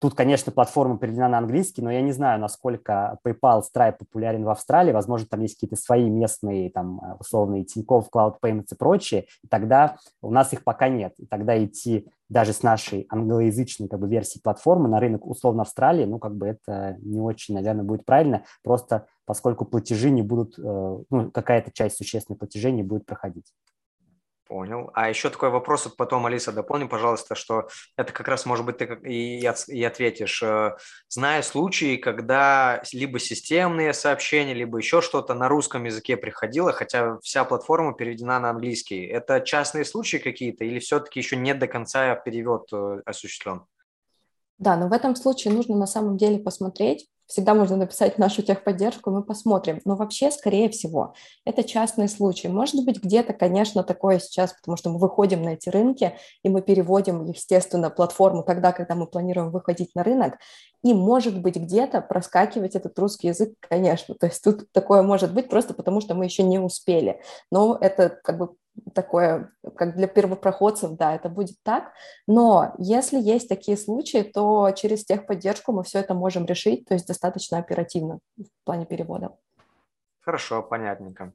Тут, 0.00 0.14
конечно, 0.14 0.50
платформа 0.50 0.96
переведена 0.96 1.28
на 1.28 1.38
английский, 1.38 1.82
но 1.82 1.90
я 1.90 2.00
не 2.00 2.12
знаю, 2.12 2.40
насколько 2.40 3.18
PayPal, 3.22 3.60
Stripe 3.60 3.96
популярен 3.98 4.44
в 4.44 4.48
Австралии. 4.48 4.92
Возможно, 4.92 5.26
там 5.28 5.42
есть 5.42 5.56
какие-то 5.56 5.76
свои 5.76 6.08
местные, 6.08 6.70
там, 6.70 7.18
условные 7.20 7.64
Тинькофф, 7.64 8.08
Cloud 8.10 8.36
Payments 8.42 8.68
и 8.72 8.76
прочие. 8.76 9.26
И 9.44 9.48
тогда 9.48 9.96
у 10.22 10.30
нас 10.30 10.54
их 10.54 10.64
пока 10.64 10.88
нет. 10.88 11.12
И 11.18 11.26
тогда 11.26 11.62
идти 11.62 12.08
даже 12.30 12.54
с 12.54 12.62
нашей 12.62 13.06
англоязычной 13.10 13.88
как 13.88 14.00
бы, 14.00 14.08
версии 14.08 14.38
платформы 14.38 14.88
на 14.88 15.00
рынок 15.00 15.26
условно 15.26 15.62
Австралии, 15.62 16.06
ну, 16.06 16.18
как 16.18 16.34
бы 16.34 16.46
это 16.46 16.96
не 17.00 17.20
очень, 17.20 17.54
наверное, 17.54 17.84
будет 17.84 18.06
правильно, 18.06 18.44
просто 18.62 19.06
поскольку 19.26 19.66
платежи 19.66 20.10
не 20.10 20.22
будут, 20.22 20.58
э, 20.58 20.62
ну, 21.10 21.30
какая-то 21.30 21.72
часть 21.72 21.98
существенных 21.98 22.38
платежей 22.38 22.72
не 22.72 22.82
будет 22.82 23.04
проходить. 23.04 23.52
Понял. 24.50 24.90
А 24.94 25.08
еще 25.08 25.30
такой 25.30 25.50
вопрос, 25.50 25.86
потом, 25.96 26.26
Алиса, 26.26 26.50
дополни, 26.50 26.88
пожалуйста, 26.88 27.36
что 27.36 27.68
это 27.96 28.12
как 28.12 28.26
раз, 28.26 28.46
может 28.46 28.66
быть, 28.66 28.78
ты 28.78 28.98
и, 29.04 29.38
и 29.38 29.84
ответишь. 29.84 30.42
Э, 30.42 30.72
зная 31.08 31.42
случаи, 31.42 31.94
когда 31.94 32.82
либо 32.92 33.20
системные 33.20 33.94
сообщения, 33.94 34.52
либо 34.52 34.78
еще 34.78 35.02
что-то 35.02 35.34
на 35.34 35.46
русском 35.46 35.84
языке 35.84 36.16
приходило, 36.16 36.72
хотя 36.72 37.20
вся 37.22 37.44
платформа 37.44 37.94
переведена 37.94 38.40
на 38.40 38.50
английский, 38.50 39.06
это 39.06 39.40
частные 39.40 39.84
случаи 39.84 40.16
какие-то 40.16 40.64
или 40.64 40.80
все-таки 40.80 41.20
еще 41.20 41.36
нет 41.36 41.60
до 41.60 41.68
конца 41.68 42.16
перевод 42.16 42.68
э, 42.72 43.02
осуществлен? 43.06 43.66
Да, 44.58 44.76
но 44.76 44.88
в 44.88 44.92
этом 44.92 45.14
случае 45.14 45.54
нужно 45.54 45.76
на 45.76 45.86
самом 45.86 46.16
деле 46.16 46.40
посмотреть, 46.40 47.06
всегда 47.30 47.54
можно 47.54 47.76
написать 47.76 48.18
нашу 48.18 48.42
техподдержку, 48.42 49.10
мы 49.10 49.22
посмотрим. 49.22 49.80
Но 49.84 49.94
вообще, 49.94 50.30
скорее 50.30 50.68
всего, 50.68 51.14
это 51.44 51.62
частный 51.62 52.08
случай. 52.08 52.48
Может 52.48 52.84
быть, 52.84 53.02
где-то, 53.02 53.32
конечно, 53.32 53.84
такое 53.84 54.18
сейчас, 54.18 54.52
потому 54.52 54.76
что 54.76 54.90
мы 54.90 54.98
выходим 54.98 55.42
на 55.42 55.50
эти 55.50 55.68
рынки, 55.68 56.16
и 56.42 56.48
мы 56.48 56.60
переводим, 56.60 57.24
естественно, 57.24 57.88
платформу 57.88 58.42
тогда, 58.42 58.72
когда 58.72 58.96
мы 58.96 59.06
планируем 59.06 59.50
выходить 59.52 59.94
на 59.94 60.02
рынок, 60.02 60.38
и, 60.82 60.92
может 60.92 61.40
быть, 61.40 61.56
где-то 61.56 62.00
проскакивать 62.00 62.74
этот 62.74 62.98
русский 62.98 63.28
язык, 63.28 63.54
конечно. 63.60 64.14
То 64.14 64.26
есть 64.26 64.42
тут 64.42 64.70
такое 64.72 65.02
может 65.02 65.32
быть 65.32 65.48
просто 65.48 65.72
потому, 65.72 66.00
что 66.00 66.14
мы 66.14 66.24
еще 66.24 66.42
не 66.42 66.58
успели. 66.58 67.20
Но 67.52 67.78
это 67.80 68.08
как 68.08 68.38
бы 68.38 68.54
такое, 68.94 69.52
как 69.76 69.96
для 69.96 70.06
первопроходцев, 70.06 70.92
да, 70.92 71.14
это 71.14 71.28
будет 71.28 71.56
так. 71.62 71.92
Но 72.26 72.74
если 72.78 73.18
есть 73.18 73.48
такие 73.48 73.76
случаи, 73.76 74.22
то 74.22 74.70
через 74.72 75.04
техподдержку 75.04 75.72
мы 75.72 75.82
все 75.84 75.98
это 76.00 76.14
можем 76.14 76.46
решить, 76.46 76.86
то 76.86 76.94
есть 76.94 77.06
достаточно 77.06 77.58
оперативно 77.58 78.18
в 78.36 78.64
плане 78.64 78.86
перевода. 78.86 79.36
Хорошо, 80.20 80.62
понятненько. 80.62 81.32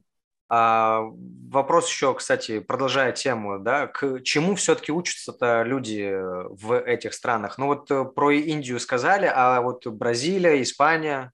А, 0.48 1.02
вопрос 1.50 1.88
еще, 1.88 2.14
кстати, 2.14 2.60
продолжая 2.60 3.12
тему, 3.12 3.58
да, 3.58 3.88
к 3.88 4.20
чему 4.22 4.54
все-таки 4.54 4.92
учатся-то 4.92 5.64
люди 5.64 6.14
в 6.14 6.78
этих 6.78 7.14
странах? 7.14 7.58
Ну 7.58 7.66
вот 7.66 7.90
э, 7.90 8.04
про 8.04 8.30
Индию 8.30 8.78
сказали, 8.78 9.30
а 9.32 9.60
вот 9.60 9.84
Бразилия, 9.88 10.62
Испания? 10.62 11.32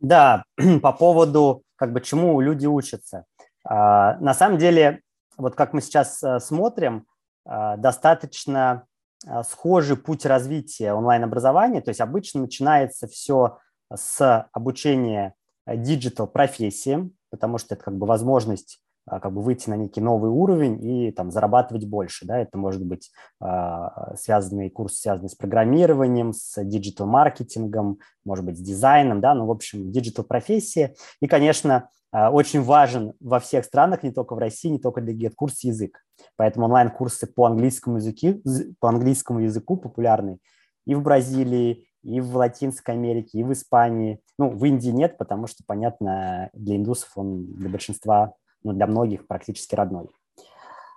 Да, 0.00 0.44
по 0.82 0.92
поводу, 0.92 1.62
как 1.76 1.94
бы, 1.94 2.02
чему 2.02 2.38
люди 2.42 2.66
учатся. 2.66 3.24
А, 3.70 4.16
на 4.18 4.34
самом 4.34 4.58
деле, 4.58 5.00
вот 5.36 5.54
как 5.54 5.72
мы 5.72 5.80
сейчас 5.80 6.22
э, 6.24 6.40
смотрим, 6.40 7.06
а, 7.44 7.76
достаточно 7.76 8.84
а, 9.26 9.44
схожий 9.44 9.96
путь 9.96 10.26
развития 10.26 10.92
онлайн-образования. 10.92 11.80
То 11.80 11.90
есть 11.90 12.00
обычно 12.00 12.40
начинается 12.40 13.06
все 13.06 13.58
с 13.94 14.48
обучения 14.52 15.34
digital 15.66 16.26
профессиям, 16.26 17.12
потому 17.30 17.58
что 17.58 17.76
это 17.76 17.84
как 17.84 17.96
бы 17.96 18.06
возможность 18.06 18.80
как 19.06 19.32
бы 19.32 19.42
выйти 19.42 19.68
на 19.68 19.74
некий 19.74 20.00
новый 20.00 20.30
уровень 20.30 20.84
и 20.84 21.10
там 21.12 21.30
зарабатывать 21.30 21.86
больше, 21.86 22.26
да, 22.26 22.38
это 22.38 22.58
может 22.58 22.84
быть 22.84 23.10
э, 23.42 23.88
связанный 24.16 24.70
курс, 24.70 24.98
связанный 24.98 25.28
с 25.28 25.34
программированием, 25.34 26.32
с 26.32 26.62
digital-маркетингом, 26.62 27.98
может 28.24 28.44
быть, 28.44 28.58
с 28.58 28.60
дизайном, 28.60 29.20
да, 29.20 29.34
ну, 29.34 29.46
в 29.46 29.50
общем, 29.50 29.90
digital-профессия. 29.90 30.94
И, 31.20 31.26
конечно, 31.26 31.88
э, 32.12 32.28
очень 32.28 32.62
важен 32.62 33.14
во 33.20 33.40
всех 33.40 33.64
странах, 33.64 34.02
не 34.02 34.12
только 34.12 34.34
в 34.34 34.38
России, 34.38 34.68
не 34.68 34.78
только 34.78 35.00
для 35.00 35.28
GetCourse 35.28 35.60
язык. 35.62 35.98
Поэтому 36.36 36.66
онлайн-курсы 36.66 37.26
по 37.26 37.46
английскому, 37.46 37.96
языку, 37.96 38.42
по 38.78 38.88
английскому 38.88 39.40
языку 39.40 39.76
популярны 39.76 40.38
и 40.86 40.94
в 40.94 41.02
Бразилии, 41.02 41.86
и 42.02 42.20
в 42.20 42.36
Латинской 42.36 42.94
Америке, 42.94 43.38
и 43.38 43.44
в 43.44 43.52
Испании. 43.52 44.20
Ну, 44.38 44.50
в 44.50 44.64
Индии 44.64 44.90
нет, 44.90 45.18
потому 45.18 45.46
что, 45.46 45.62
понятно, 45.66 46.50
для 46.52 46.76
индусов 46.76 47.10
он 47.16 47.46
для 47.54 47.68
большинства, 47.68 48.34
ну, 48.62 48.72
для 48.72 48.86
многих 48.86 49.26
практически 49.26 49.74
родной. 49.74 50.08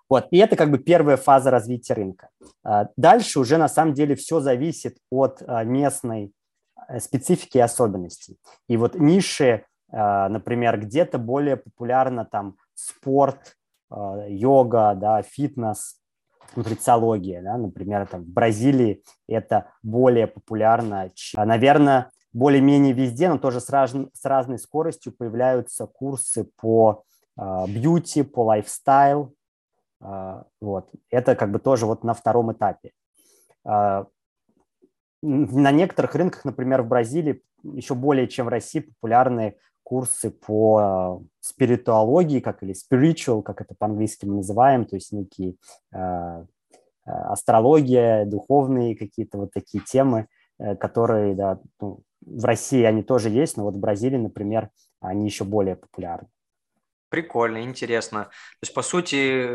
Вот, 0.09 0.27
и 0.31 0.37
это 0.37 0.55
как 0.55 0.69
бы 0.69 0.77
первая 0.77 1.17
фаза 1.17 1.49
развития 1.49 1.95
рынка. 1.95 2.29
А, 2.63 2.89
дальше 2.97 3.39
уже 3.39 3.57
на 3.57 3.67
самом 3.67 3.93
деле 3.93 4.15
все 4.15 4.39
зависит 4.39 4.97
от 5.09 5.41
а, 5.41 5.63
местной 5.63 6.33
э, 6.87 6.99
специфики 6.99 7.57
и 7.57 7.61
особенностей. 7.61 8.37
И 8.67 8.77
вот 8.77 8.95
ниши, 8.95 9.65
а, 9.91 10.29
например, 10.29 10.79
где-то 10.79 11.17
более 11.17 11.57
популярно 11.57 12.25
там 12.25 12.57
спорт, 12.75 13.57
йога, 14.27 14.95
да, 14.95 15.21
фитнес, 15.21 15.99
нутрициология, 16.55 17.43
да, 17.43 17.57
например, 17.57 18.07
там, 18.07 18.23
в 18.23 18.27
Бразилии 18.27 19.03
это 19.27 19.67
более 19.83 20.25
популярно. 20.25 21.11
Наверное, 21.35 22.09
более-менее 22.33 22.93
везде, 22.93 23.29
но 23.29 23.37
тоже 23.37 23.61
с, 23.61 23.69
раз, 23.69 23.91
с 23.91 24.25
разной 24.25 24.57
скоростью 24.57 25.13
появляются 25.13 25.85
курсы 25.85 26.49
по 26.59 27.03
бьюти, 27.37 28.23
по 28.23 28.43
лайфстайл. 28.43 29.33
Э, 30.01 30.43
вот. 30.61 30.89
Это 31.09 31.35
как 31.35 31.51
бы 31.51 31.59
тоже 31.59 31.85
вот 31.85 32.03
на 32.03 32.13
втором 32.13 32.51
этапе. 32.51 32.91
Э, 33.65 34.05
на 35.21 35.71
некоторых 35.71 36.15
рынках, 36.15 36.45
например, 36.45 36.81
в 36.81 36.87
Бразилии, 36.87 37.41
еще 37.63 37.95
более 37.95 38.27
чем 38.27 38.47
в 38.47 38.49
России, 38.49 38.81
популярны 38.81 39.57
курсы 39.83 40.31
по 40.31 41.21
спиритуологии, 41.39 42.39
как 42.39 42.63
или 42.63 42.73
spiritual, 42.73 43.41
как 43.41 43.61
это 43.61 43.75
по-английски 43.77 44.25
мы 44.25 44.35
называем, 44.35 44.85
то 44.85 44.95
есть 44.95 45.11
некие 45.11 45.55
астрология, 47.05 48.25
духовные 48.25 48.95
какие-то 48.95 49.37
вот 49.37 49.51
такие 49.51 49.83
темы, 49.83 50.27
э, 50.59 50.75
которые, 50.75 51.35
да, 51.35 51.59
ну, 51.81 51.99
в 52.21 52.45
России 52.45 52.83
они 52.83 53.03
тоже 53.03 53.29
есть, 53.29 53.57
но 53.57 53.63
вот 53.63 53.75
в 53.75 53.79
Бразилии, 53.79 54.17
например, 54.17 54.69
они 55.01 55.25
еще 55.25 55.43
более 55.43 55.75
популярны. 55.75 56.29
Прикольно, 57.13 57.61
интересно. 57.61 58.23
То 58.23 58.63
есть, 58.63 58.73
по 58.73 58.81
сути, 58.81 59.45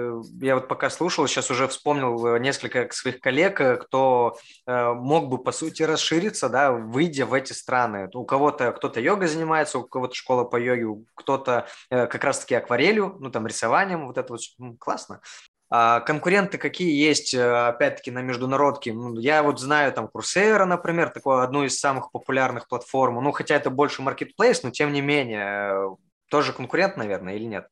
я 0.45 0.55
вот 0.55 0.69
пока 0.69 0.91
слушал, 0.91 1.27
сейчас 1.27 1.51
уже 1.51 1.67
вспомнил 1.67 2.25
э, 2.25 2.39
несколько 2.39 2.89
своих 2.93 3.19
коллег, 3.19 3.61
э, 3.61 3.77
кто 3.79 4.37
э, 4.65 4.93
мог 4.93 5.29
бы, 5.29 5.39
по 5.39 5.51
сути, 5.51 5.83
расшириться, 5.83 6.49
да, 6.49 6.71
выйдя 6.71 7.27
в 7.27 7.35
эти 7.35 7.53
страны. 7.53 8.09
У 8.15 8.25
кого-то 8.25 8.71
кто-то 8.71 9.01
йога 9.01 9.27
занимается, 9.27 9.81
у 9.81 9.83
кого-то 9.83 10.15
школа 10.15 10.45
по 10.45 10.57
йоге, 10.57 11.05
кто-то 11.17 11.67
как 11.91 12.23
раз-таки 12.23 12.55
акварелью, 12.55 13.17
ну, 13.19 13.29
там, 13.29 13.45
рисованием, 13.45 14.07
вот 14.07 14.19
это 14.19 14.35
вот 14.35 14.41
классно. 14.79 15.21
А 15.69 15.99
конкуренты 15.99 16.59
какие 16.59 16.97
есть, 16.97 17.35
опять-таки, 17.35 18.13
на 18.13 18.23
международке? 18.23 18.93
Ну, 18.93 19.19
я 19.19 19.43
вот 19.43 19.59
знаю 19.59 19.93
там 19.93 20.07
Курсера, 20.07 20.65
например, 20.65 21.11
такое 21.11 21.43
одну 21.43 21.65
из 21.65 21.81
самых 21.81 22.13
популярных 22.13 22.69
платформ. 22.69 23.17
Ну, 23.23 23.33
хотя 23.33 23.57
это 23.57 23.69
больше 23.69 24.01
маркетплейс, 24.01 24.63
но 24.63 24.71
тем 24.71 24.93
не 24.93 25.01
менее, 25.01 25.97
тоже 26.29 26.53
конкурент, 26.53 26.97
наверное, 26.97 27.35
или 27.35 27.45
нет? 27.45 27.69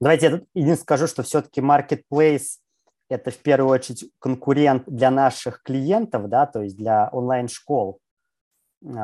Давайте 0.00 0.26
я 0.26 0.32
единственное 0.54 0.76
скажу, 0.76 1.06
что 1.06 1.22
все-таки 1.22 1.60
marketplace– 1.60 2.58
это 3.08 3.30
в 3.30 3.38
первую 3.38 3.70
очередь 3.70 4.10
конкурент 4.18 4.84
для 4.86 5.10
наших 5.10 5.62
клиентов, 5.62 6.28
да, 6.28 6.46
то 6.46 6.62
есть 6.62 6.76
для 6.76 7.08
онлайн-школ, 7.10 8.00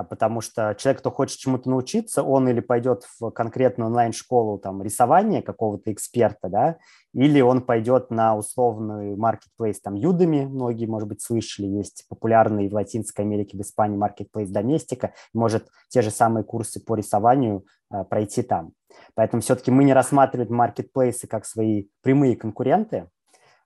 потому 0.08 0.40
что 0.40 0.74
человек, 0.78 1.00
кто 1.00 1.10
хочет 1.10 1.38
чему-то 1.38 1.68
научиться, 1.68 2.22
он 2.22 2.48
или 2.48 2.60
пойдет 2.60 3.04
в 3.18 3.30
конкретную 3.30 3.88
онлайн-школу 3.88 4.58
там, 4.58 4.82
рисования 4.82 5.42
какого-то 5.42 5.92
эксперта, 5.92 6.48
да, 6.48 6.76
или 7.12 7.40
он 7.40 7.62
пойдет 7.62 8.10
на 8.10 8.36
условный 8.36 9.16
marketplace, 9.16 9.76
там, 9.82 9.94
Udemy, 9.94 10.46
многие, 10.46 10.86
может 10.86 11.08
быть, 11.08 11.22
слышали, 11.22 11.66
есть 11.66 12.06
популярный 12.08 12.68
в 12.68 12.74
Латинской 12.74 13.24
Америке, 13.24 13.58
в 13.58 13.60
Испании 13.62 13.98
marketplace 13.98 14.52
Domestika, 14.52 15.10
может 15.32 15.68
те 15.88 16.02
же 16.02 16.10
самые 16.10 16.44
курсы 16.44 16.84
по 16.84 16.94
рисованию 16.94 17.64
а, 17.90 18.04
пройти 18.04 18.42
там. 18.42 18.72
Поэтому 19.14 19.42
все-таки 19.42 19.72
мы 19.72 19.82
не 19.84 19.92
рассматриваем 19.92 20.54
маркетплейсы 20.54 21.26
как 21.26 21.46
свои 21.46 21.88
прямые 22.02 22.36
конкуренты, 22.36 23.08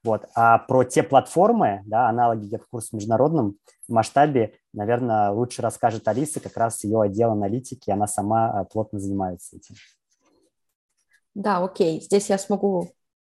вот. 0.05 0.27
А 0.35 0.59
про 0.59 0.85
те 0.85 1.03
платформы, 1.03 1.83
да, 1.87 2.09
аналоги 2.09 2.55
GetCourse 2.55 2.88
в 2.90 2.92
международном 2.94 3.57
масштабе, 3.88 4.55
наверное, 4.72 5.31
лучше 5.31 5.62
расскажет 5.62 6.07
Алиса, 6.09 6.40
как 6.40 6.57
раз 6.57 6.85
ее 6.85 7.00
отдел 7.00 7.33
аналитики, 7.33 7.90
она 7.90 8.07
сама 8.07 8.50
а, 8.50 8.64
плотно 8.64 8.98
занимается 8.98 9.57
этим. 9.57 9.74
Да, 11.35 11.62
окей. 11.62 12.00
Здесь 12.00 12.31
я 12.31 12.38
смогу 12.38 12.92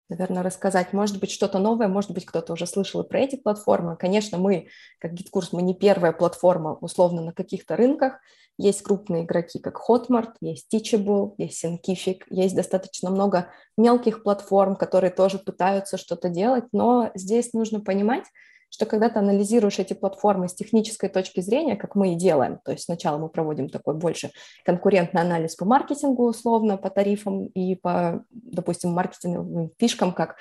наверное, 0.10 0.44
рассказать. 0.44 0.94
Может 0.94 1.20
быть, 1.20 1.32
что-то 1.32 1.60
новое, 1.60 1.88
может 1.88 2.12
быть, 2.12 2.26
кто-то 2.26 2.54
уже 2.54 2.68
слышал 2.68 3.02
и 3.02 3.08
про 3.08 3.20
эти 3.20 3.36
платформы. 3.36 3.98
Конечно, 3.98 4.38
мы, 4.38 4.68
как 5.00 5.14
GitKurs, 5.14 5.50
мы 5.52 5.62
не 5.62 5.74
первая 5.74 6.12
платформа, 6.12 6.78
условно, 6.82 7.22
на 7.22 7.34
каких-то 7.34 7.76
рынках. 7.76 8.20
Есть 8.58 8.84
крупные 8.84 9.24
игроки, 9.24 9.60
как 9.60 9.82
Hotmart, 9.90 10.34
есть 10.40 10.74
Teachable, 10.74 11.34
есть 11.38 11.64
Thinkific, 11.66 12.22
есть 12.30 12.56
достаточно 12.56 13.10
много 13.10 13.50
мелких 13.78 14.24
платформ, 14.24 14.78
которые 14.78 15.12
тоже 15.12 15.40
пытаются 15.40 15.98
что-то 15.98 16.30
делать, 16.30 16.66
но 16.72 17.12
здесь 17.16 17.52
нужно 17.52 17.82
понимать, 17.82 18.24
что 18.70 18.86
когда 18.86 19.10
ты 19.10 19.20
анализируешь 19.20 19.80
эти 19.80 19.94
платформы 19.94 20.50
с 20.50 20.54
технической 20.54 21.10
точки 21.10 21.40
зрения, 21.40 21.76
как 21.76 21.96
мы 21.96 22.14
и 22.14 22.16
делаем, 22.16 22.60
то 22.64 22.72
есть 22.72 22.86
сначала 22.86 23.18
мы 23.18 23.30
проводим 23.30 23.70
такой 23.70 23.96
больше 23.96 24.32
конкурентный 24.66 25.22
анализ 25.22 25.56
по 25.56 25.66
маркетингу 25.66 26.28
условно, 26.28 26.78
по 26.78 26.90
тарифам 26.90 27.46
и 27.48 27.76
по, 27.76 28.24
допустим, 28.32 28.92
маркетинговым 28.92 29.72
фишкам, 29.78 30.14
как 30.14 30.38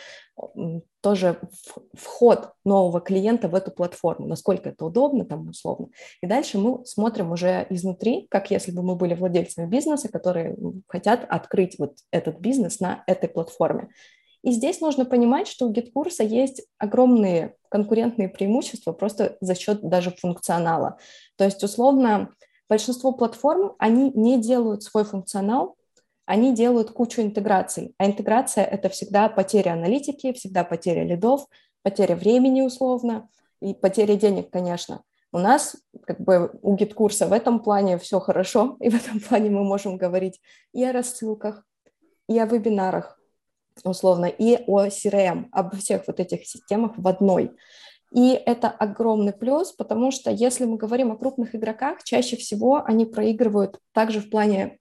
тоже 1.01 1.39
вход 1.93 2.53
нового 2.65 3.01
клиента 3.01 3.49
в 3.49 3.55
эту 3.55 3.71
платформу, 3.71 4.27
насколько 4.27 4.71
это 4.71 4.85
удобно 4.85 5.25
там 5.25 5.49
условно. 5.49 5.89
И 6.23 6.27
дальше 6.27 6.59
мы 6.59 6.85
смотрим 6.87 7.31
уже 7.31 7.67
изнутри, 7.71 8.27
как 8.31 8.51
если 8.51 8.73
бы 8.73 8.83
мы 8.83 8.97
были 8.97 9.15
владельцами 9.15 9.67
бизнеса, 9.67 10.09
которые 10.09 10.57
хотят 10.89 11.25
открыть 11.29 11.79
вот 11.79 11.99
этот 12.11 12.41
бизнес 12.41 12.81
на 12.81 13.05
этой 13.07 13.29
платформе. 13.29 13.91
И 14.45 14.53
здесь 14.53 14.83
нужно 14.83 15.07
понимать, 15.07 15.49
что 15.49 15.67
у 15.67 15.73
GitKурса 15.73 16.23
есть 16.23 16.67
огромные 16.77 17.57
конкурентные 17.71 18.29
преимущества 18.29 18.93
просто 18.93 19.39
за 19.41 19.55
счет 19.55 19.81
даже 19.83 20.11
функционала. 20.11 20.99
То 21.37 21.45
есть, 21.45 21.65
условно, 21.65 22.29
большинство 22.69 23.13
платформ, 23.13 23.75
они 23.79 24.13
не 24.15 24.39
делают 24.39 24.83
свой 24.83 25.05
функционал, 25.05 25.77
они 26.27 26.55
делают 26.55 26.91
кучу 26.91 27.23
интеграций. 27.23 27.95
А 27.97 28.05
интеграция— 28.05 28.65
это 28.67 28.91
всегда 28.91 29.31
потеря 29.31 29.73
аналитики, 29.73 30.35
всегда 30.35 30.63
потеря 30.63 31.05
лидов, 31.05 31.47
потеря 31.83 32.15
времени 32.15 32.61
условно 32.61 33.31
и 33.63 33.73
потеря 33.73 34.15
денег, 34.15 34.51
конечно. 34.51 35.05
У 35.33 35.39
нас, 35.39 35.75
как 36.07 36.21
бы 36.21 36.51
у 36.61 36.77
GetCourse 36.77 37.24
а 37.24 37.29
в 37.29 37.33
этом 37.33 37.61
плане 37.61 37.97
все 37.97 38.21
хорошо, 38.21 38.77
и 38.81 38.91
в 38.91 38.95
этом 38.95 39.21
плане 39.21 39.49
мы 39.49 39.65
можем 39.65 39.97
говорить 39.97 40.39
и 40.75 40.85
о 40.85 40.93
рассылках, 40.93 41.65
и 42.29 42.39
о 42.39 42.45
вебинарах, 42.45 43.19
условно, 43.83 44.27
и 44.27 44.59
о 44.67 44.87
CRM, 44.87 45.47
об 45.51 45.77
всех 45.77 46.07
вот 46.07 46.21
этих 46.21 46.47
системах 46.47 46.93
в 46.97 47.09
одной. 47.09 47.51
И 48.15 48.41
это 48.47 48.69
огромный 48.69 49.33
плюс, 49.33 49.73
потому 49.73 50.13
что 50.13 50.31
если 50.31 50.67
мы 50.67 50.77
говорим 50.77 51.11
о 51.11 51.17
крупных 51.17 51.57
игроках, 51.57 52.05
чаще 52.05 52.37
всего 52.37 52.81
они 52.85 53.07
проигрывают 53.07 53.81
также 53.93 54.21
в 54.21 54.31
плане 54.31 54.79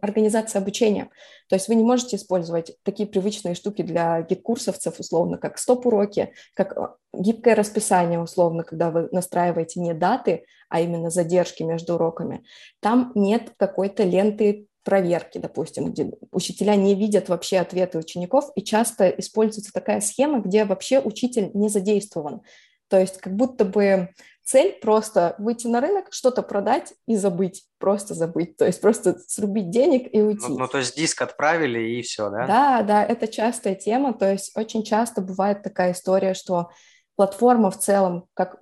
организации 0.00 0.58
обучения. 0.58 1.10
То 1.48 1.56
есть 1.56 1.66
вы 1.66 1.74
не 1.74 1.82
можете 1.82 2.14
использовать 2.14 2.76
такие 2.84 3.08
привычные 3.08 3.56
штуки 3.56 3.82
для 3.82 4.22
гид-курсовцев, 4.22 5.00
условно, 5.00 5.36
как 5.36 5.58
стоп-уроки, 5.58 6.32
как 6.54 6.76
э, 6.76 6.88
гибкое 7.12 7.56
расписание, 7.56 8.20
условно, 8.20 8.62
когда 8.62 8.92
вы 8.92 9.08
настраиваете 9.10 9.80
не 9.80 9.92
даты, 9.92 10.44
а 10.68 10.80
именно 10.80 11.10
задержки 11.10 11.64
между 11.64 11.94
уроками. 11.94 12.44
Там 12.78 13.10
нет 13.16 13.52
какой-то 13.56 14.04
ленты 14.04 14.68
проверки, 14.86 15.38
допустим, 15.38 15.90
где 15.90 16.12
учителя 16.30 16.76
не 16.76 16.94
видят 16.94 17.28
вообще 17.28 17.58
ответы 17.58 17.98
учеников, 17.98 18.50
и 18.54 18.62
часто 18.62 19.08
используется 19.08 19.72
такая 19.72 20.00
схема, 20.00 20.38
где 20.38 20.64
вообще 20.64 21.00
учитель 21.00 21.50
не 21.54 21.68
задействован. 21.68 22.42
То 22.88 23.00
есть 23.00 23.18
как 23.18 23.34
будто 23.34 23.64
бы 23.64 24.10
цель 24.44 24.74
просто 24.80 25.34
выйти 25.38 25.66
на 25.66 25.80
рынок, 25.80 26.12
что-то 26.12 26.42
продать 26.42 26.94
и 27.08 27.16
забыть, 27.16 27.64
просто 27.78 28.14
забыть, 28.14 28.56
то 28.56 28.64
есть 28.64 28.80
просто 28.80 29.18
срубить 29.26 29.70
денег 29.70 30.08
и 30.14 30.22
уйти. 30.22 30.46
Ну, 30.48 30.58
ну 30.60 30.68
то 30.68 30.78
есть 30.78 30.96
диск 30.96 31.20
отправили 31.20 31.80
и 31.80 32.02
все, 32.02 32.30
да? 32.30 32.46
Да, 32.46 32.82
да, 32.82 33.04
это 33.04 33.26
частая 33.26 33.74
тема, 33.74 34.14
то 34.14 34.30
есть 34.30 34.56
очень 34.56 34.84
часто 34.84 35.20
бывает 35.20 35.64
такая 35.64 35.92
история, 35.92 36.34
что 36.34 36.70
платформа 37.16 37.72
в 37.72 37.78
целом, 37.78 38.28
как 38.34 38.60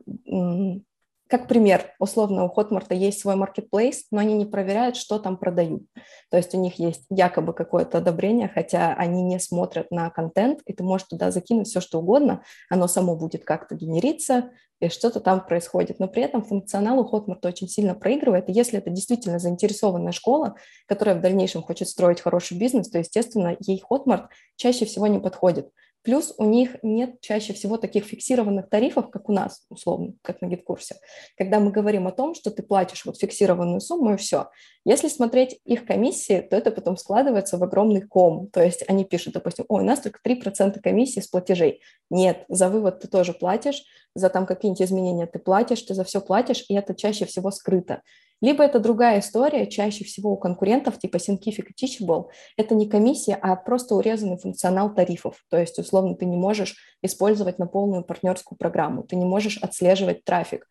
как 1.37 1.49
пример, 1.49 1.93
условно, 1.99 2.45
у 2.45 2.49
Hotmart 2.49 2.95
есть 2.95 3.19
свой 3.19 3.35
marketplace, 3.35 4.03
но 4.13 4.21
они 4.21 4.35
не 4.35 4.47
проверяют, 4.47 4.95
что 4.95 5.19
там 5.19 5.37
продают. 5.37 5.83
То 6.31 6.37
есть 6.37 6.55
у 6.55 6.61
них 6.61 6.79
есть 6.79 7.07
якобы 7.11 7.55
какое-то 7.55 7.99
одобрение, 7.99 8.49
хотя 8.49 8.95
они 8.95 9.21
не 9.23 9.41
смотрят 9.41 9.91
на 9.91 10.11
контент, 10.11 10.61
и 10.65 10.73
ты 10.73 10.85
можешь 10.85 11.09
туда 11.09 11.33
закинуть 11.33 11.67
все, 11.67 11.81
что 11.81 11.99
угодно, 11.99 12.45
оно 12.71 12.87
само 12.87 13.17
будет 13.17 13.45
как-то 13.45 13.75
генериться, 13.75 14.51
и 14.79 14.89
что-то 14.89 15.19
там 15.19 15.45
происходит. 15.45 15.99
Но 15.99 16.07
при 16.07 16.23
этом 16.23 16.45
функционал 16.45 17.01
у 17.01 17.11
Hotmart 17.11 17.45
очень 17.45 17.69
сильно 17.69 17.97
проигрывает, 17.97 18.49
и 18.49 18.53
если 18.53 18.79
это 18.79 18.91
действительно 18.91 19.41
заинтересованная 19.41 20.13
школа, 20.13 20.55
которая 20.87 21.17
в 21.17 21.21
дальнейшем 21.21 21.65
хочет 21.65 21.89
строить 21.89 22.21
хороший 22.21 22.57
бизнес, 22.57 22.91
то, 22.91 22.99
естественно, 22.99 23.57
ей 23.59 23.83
Hotmart 23.91 24.27
чаще 24.55 24.85
всего 24.85 25.09
не 25.09 25.19
подходит. 25.19 25.71
Плюс 26.05 26.35
у 26.37 26.45
них 26.45 26.77
нет 26.83 27.23
чаще 27.23 27.55
всего 27.55 27.79
таких 27.79 28.05
фиксированных 28.05 28.69
тарифов, 28.69 29.11
как 29.11 29.31
у 29.31 29.33
нас, 29.33 29.65
условно, 29.71 30.13
как 30.21 30.43
на 30.43 30.47
гид-курсе. 30.47 30.97
Когда 31.37 31.61
мы 31.61 31.73
говорим 31.73 32.07
о 32.07 32.13
том, 32.13 32.35
что 32.35 32.51
ты 32.51 32.63
платишь 32.63 33.07
вот 33.07 33.19
фиксированную 33.19 33.81
сумму 33.81 34.13
и 34.13 34.17
все. 34.19 34.51
Если 34.85 35.09
смотреть 35.09 35.61
их 35.65 35.87
комиссии, 35.87 36.43
то 36.43 36.57
это 36.57 36.71
потом 36.71 36.99
складывается 36.99 37.57
в 37.57 37.65
огромный 37.65 38.03
ком. 38.03 38.49
То 38.51 38.63
есть 38.63 38.85
они 38.87 39.07
пишут, 39.07 39.33
допустим, 39.33 39.65
ой, 39.69 39.83
у 39.83 39.87
нас 39.87 40.01
только 40.01 40.21
3% 40.23 40.79
комиссии 40.81 41.21
с 41.21 41.27
платежей. 41.27 41.81
Нет, 42.11 42.45
за 42.49 42.69
вывод 42.69 43.01
ты 43.01 43.09
тоже 43.09 43.33
платишь, 43.33 43.83
за 44.15 44.29
там 44.29 44.45
какие-нибудь 44.45 44.83
изменения 44.83 45.27
ты 45.27 45.39
платишь, 45.39 45.81
ты 45.81 45.95
за 45.95 46.05
все 46.05 46.21
платишь, 46.21 46.67
и 46.69 46.75
это 46.75 46.95
чаще 46.95 47.25
всего 47.25 47.51
скрыто. 47.51 48.03
Либо 48.45 48.63
это 48.63 48.79
другая 48.79 49.21
история, 49.21 49.67
чаще 49.67 50.05
всего 50.05 50.33
у 50.33 50.37
конкурентов 50.37 50.99
типа 50.99 51.17
Thinkific 51.17 51.65
и 51.75 51.87
Teachable, 51.87 52.27
это 52.59 52.75
не 52.75 52.87
комиссия, 52.87 53.37
а 53.41 53.57
просто 53.57 53.95
урезанный 53.95 54.37
функционал 54.37 54.95
тарифов. 54.95 55.43
То 55.49 55.59
есть, 55.59 55.79
условно, 55.79 56.15
ты 56.15 56.27
не 56.27 56.37
можешь 56.37 56.77
использовать 57.01 57.59
на 57.59 57.67
полную 57.67 58.05
партнерскую 58.05 58.59
программу, 58.59 59.03
ты 59.03 59.17
не 59.17 59.25
можешь 59.25 59.57
отслеживать 59.57 60.25
трафик, 60.25 60.69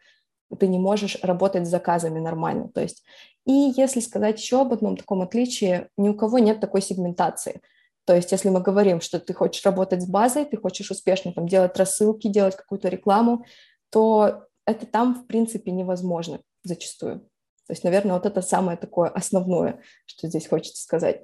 ты 0.60 0.68
не 0.68 0.78
можешь 0.78 1.18
работать 1.24 1.66
с 1.66 1.72
заказами 1.72 2.20
нормально. 2.20 2.70
То 2.70 2.80
есть, 2.80 3.04
и 3.48 3.74
если 3.76 4.02
сказать 4.02 4.40
еще 4.40 4.62
об 4.62 4.72
одном 4.72 4.96
таком 4.96 5.24
отличии, 5.24 5.88
ни 5.98 6.10
у 6.10 6.14
кого 6.14 6.38
нет 6.38 6.60
такой 6.60 6.84
сегментации. 6.84 7.60
То 8.06 8.16
есть, 8.16 8.32
если 8.32 8.50
мы 8.50 8.62
говорим, 8.62 9.02
что 9.02 9.20
ты 9.20 9.34
хочешь 9.34 9.66
работать 9.66 10.04
с 10.04 10.08
базой, 10.08 10.46
ты 10.46 10.58
хочешь 10.58 10.92
успешно 10.92 11.34
там 11.34 11.48
делать 11.48 11.76
рассылки, 11.76 12.28
делать 12.28 12.56
какую-то 12.56 12.90
рекламу, 12.90 13.46
то 13.90 14.44
это 14.68 14.86
там, 14.86 15.16
в 15.16 15.26
принципе, 15.26 15.72
невозможно 15.72 16.40
зачастую. 16.62 17.28
То 17.68 17.74
есть, 17.74 17.84
наверное, 17.84 18.14
вот 18.14 18.26
это 18.26 18.42
самое 18.42 18.78
такое 18.78 19.10
основное, 19.10 19.82
что 20.06 20.28
здесь 20.28 20.48
хочется 20.48 20.82
сказать. 20.82 21.22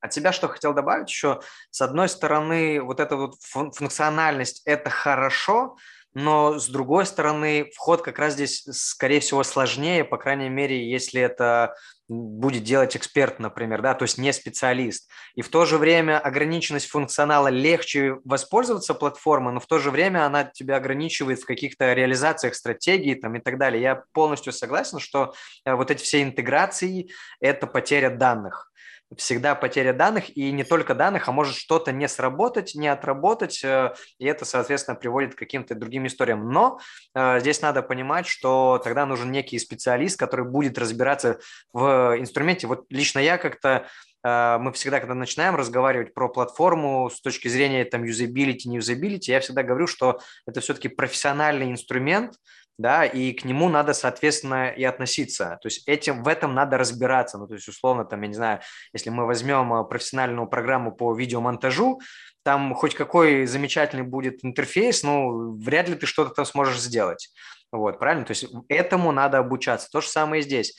А 0.00 0.08
тебя 0.08 0.32
что 0.32 0.48
хотел 0.48 0.74
добавить 0.74 1.08
еще? 1.08 1.40
С 1.70 1.80
одной 1.80 2.08
стороны, 2.08 2.80
вот 2.80 3.00
эта 3.00 3.16
вот 3.16 3.34
функциональность– 3.40 4.62
это 4.64 4.90
хорошо, 4.90 5.76
но 6.14 6.58
с 6.58 6.68
другой 6.68 7.06
стороны, 7.06 7.70
вход 7.74 8.02
как 8.02 8.18
раз 8.18 8.34
здесь, 8.34 8.62
скорее 8.70 9.20
всего, 9.20 9.42
сложнее, 9.42 10.04
по 10.04 10.18
крайней 10.18 10.48
мере, 10.48 10.88
если 10.88 11.20
это 11.20 11.74
будет 12.08 12.64
делать 12.64 12.96
эксперт, 12.96 13.38
например, 13.38 13.82
да, 13.82 13.94
то 13.94 14.04
есть 14.04 14.18
не 14.18 14.32
специалист. 14.32 15.10
И 15.34 15.42
в 15.42 15.48
то 15.48 15.64
же 15.66 15.78
время 15.78 16.18
ограниченность 16.18 16.88
функционала 16.88 17.48
легче 17.48 18.16
воспользоваться 18.24 18.94
платформой, 18.94 19.52
но 19.52 19.60
в 19.60 19.66
то 19.66 19.78
же 19.78 19.90
время 19.90 20.24
она 20.24 20.44
тебя 20.44 20.76
ограничивает 20.76 21.40
в 21.40 21.46
каких-то 21.46 21.92
реализациях 21.92 22.54
стратегии 22.54 23.14
там, 23.14 23.36
и 23.36 23.40
так 23.40 23.58
далее. 23.58 23.82
Я 23.82 24.02
полностью 24.12 24.52
согласен, 24.52 24.98
что 24.98 25.34
э, 25.64 25.74
вот 25.74 25.90
эти 25.90 26.02
все 26.02 26.22
интеграции– 26.22 27.10
это 27.40 27.66
потеря 27.66 28.10
данных 28.10 28.67
всегда 29.16 29.54
потеря 29.54 29.92
данных, 29.92 30.36
и 30.36 30.52
не 30.52 30.64
только 30.64 30.94
данных, 30.94 31.28
а 31.28 31.32
может 31.32 31.54
что-то 31.54 31.92
не 31.92 32.08
сработать, 32.08 32.74
не 32.74 32.88
отработать, 32.88 33.62
э, 33.64 33.94
и 34.18 34.26
это, 34.26 34.44
соответственно, 34.44 34.96
приводит 34.96 35.34
к 35.34 35.38
каким-то 35.38 35.74
другим 35.74 36.06
историям. 36.06 36.50
Но 36.50 36.78
э, 37.14 37.40
здесь 37.40 37.62
надо 37.62 37.82
понимать, 37.82 38.26
что 38.26 38.80
тогда 38.82 39.06
нужен 39.06 39.32
некий 39.32 39.58
специалист, 39.58 40.18
который 40.18 40.44
будет 40.44 40.78
разбираться 40.78 41.38
в 41.72 42.16
инструменте. 42.18 42.66
Вот 42.66 42.84
лично 42.90 43.18
я 43.18 43.38
как-то 43.38 43.86
э, 44.22 44.58
мы 44.58 44.72
всегда, 44.72 45.00
когда 45.00 45.14
начинаем 45.14 45.56
разговаривать 45.56 46.12
про 46.12 46.28
платформу 46.28 47.08
с 47.08 47.20
точки 47.20 47.48
зрения 47.48 47.84
там 47.86 48.04
юзабилити, 48.04 48.68
не 48.68 48.76
юзабилити, 48.76 49.32
я 49.32 49.40
всегда 49.40 49.62
говорю, 49.62 49.86
что 49.86 50.20
это 50.46 50.60
все-таки 50.60 50.88
профессиональный 50.88 51.70
инструмент, 51.70 52.34
да, 52.78 53.04
и 53.04 53.32
к 53.32 53.44
нему 53.44 53.68
надо, 53.68 53.92
соответственно, 53.92 54.68
и 54.68 54.84
относиться. 54.84 55.58
То 55.60 55.66
есть 55.66 55.86
этим, 55.88 56.22
в 56.22 56.28
этом 56.28 56.54
надо 56.54 56.78
разбираться. 56.78 57.36
Ну, 57.36 57.48
то 57.48 57.54
есть, 57.54 57.66
условно, 57.66 58.04
там, 58.04 58.22
я 58.22 58.28
не 58.28 58.34
знаю, 58.34 58.60
если 58.92 59.10
мы 59.10 59.26
возьмем 59.26 59.74
э, 59.74 59.84
профессиональную 59.84 60.46
программу 60.46 60.92
по 60.92 61.12
видеомонтажу, 61.12 62.00
там 62.44 62.74
хоть 62.74 62.94
какой 62.94 63.46
замечательный 63.46 64.04
будет 64.04 64.44
интерфейс, 64.44 65.02
ну, 65.02 65.58
вряд 65.58 65.88
ли 65.88 65.96
ты 65.96 66.06
что-то 66.06 66.30
там 66.30 66.44
сможешь 66.44 66.78
сделать. 66.78 67.30
Вот, 67.72 67.98
правильно? 67.98 68.24
То 68.24 68.30
есть 68.30 68.46
этому 68.68 69.10
надо 69.10 69.38
обучаться. 69.38 69.88
То 69.90 70.00
же 70.00 70.08
самое 70.08 70.40
и 70.40 70.44
здесь. 70.44 70.76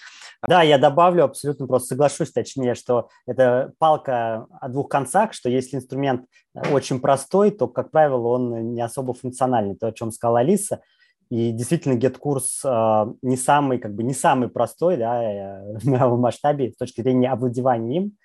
Да, 0.48 0.62
я 0.64 0.78
добавлю, 0.78 1.26
абсолютно 1.26 1.68
просто 1.68 1.90
соглашусь, 1.90 2.32
точнее, 2.32 2.76
что 2.76 3.10
это 3.28 3.74
палка 3.78 4.48
о 4.62 4.70
двух 4.70 4.88
концах, 4.88 5.34
что 5.34 5.50
если 5.50 5.76
инструмент 5.76 6.24
э, 6.56 6.72
очень 6.72 7.02
простой, 7.02 7.52
то, 7.52 7.68
как 7.68 7.92
правило, 7.92 8.26
он 8.30 8.74
не 8.74 8.82
особо 8.82 9.14
функциональный. 9.14 9.76
То, 9.76 9.88
о 9.88 9.92
чем 9.92 10.12
сказала 10.12 10.40
Алиса– 10.40 10.80
и 11.30 11.52
действительно, 11.52 11.94
GetCourse 11.98 12.66
э, 12.66 13.14
не 13.22 13.38
самый, 13.38 13.78
как 13.78 13.94
бы 13.94 14.04
не 14.04 14.14
самый 14.14 14.50
простой 14.50 14.98
да, 14.98 15.62
в 15.84 16.20
масштабе 16.20 16.72
с 16.72 16.78
точки 16.78 17.02
зрения 17.02 17.32
овладевания 17.32 18.02
им. 18.02 18.18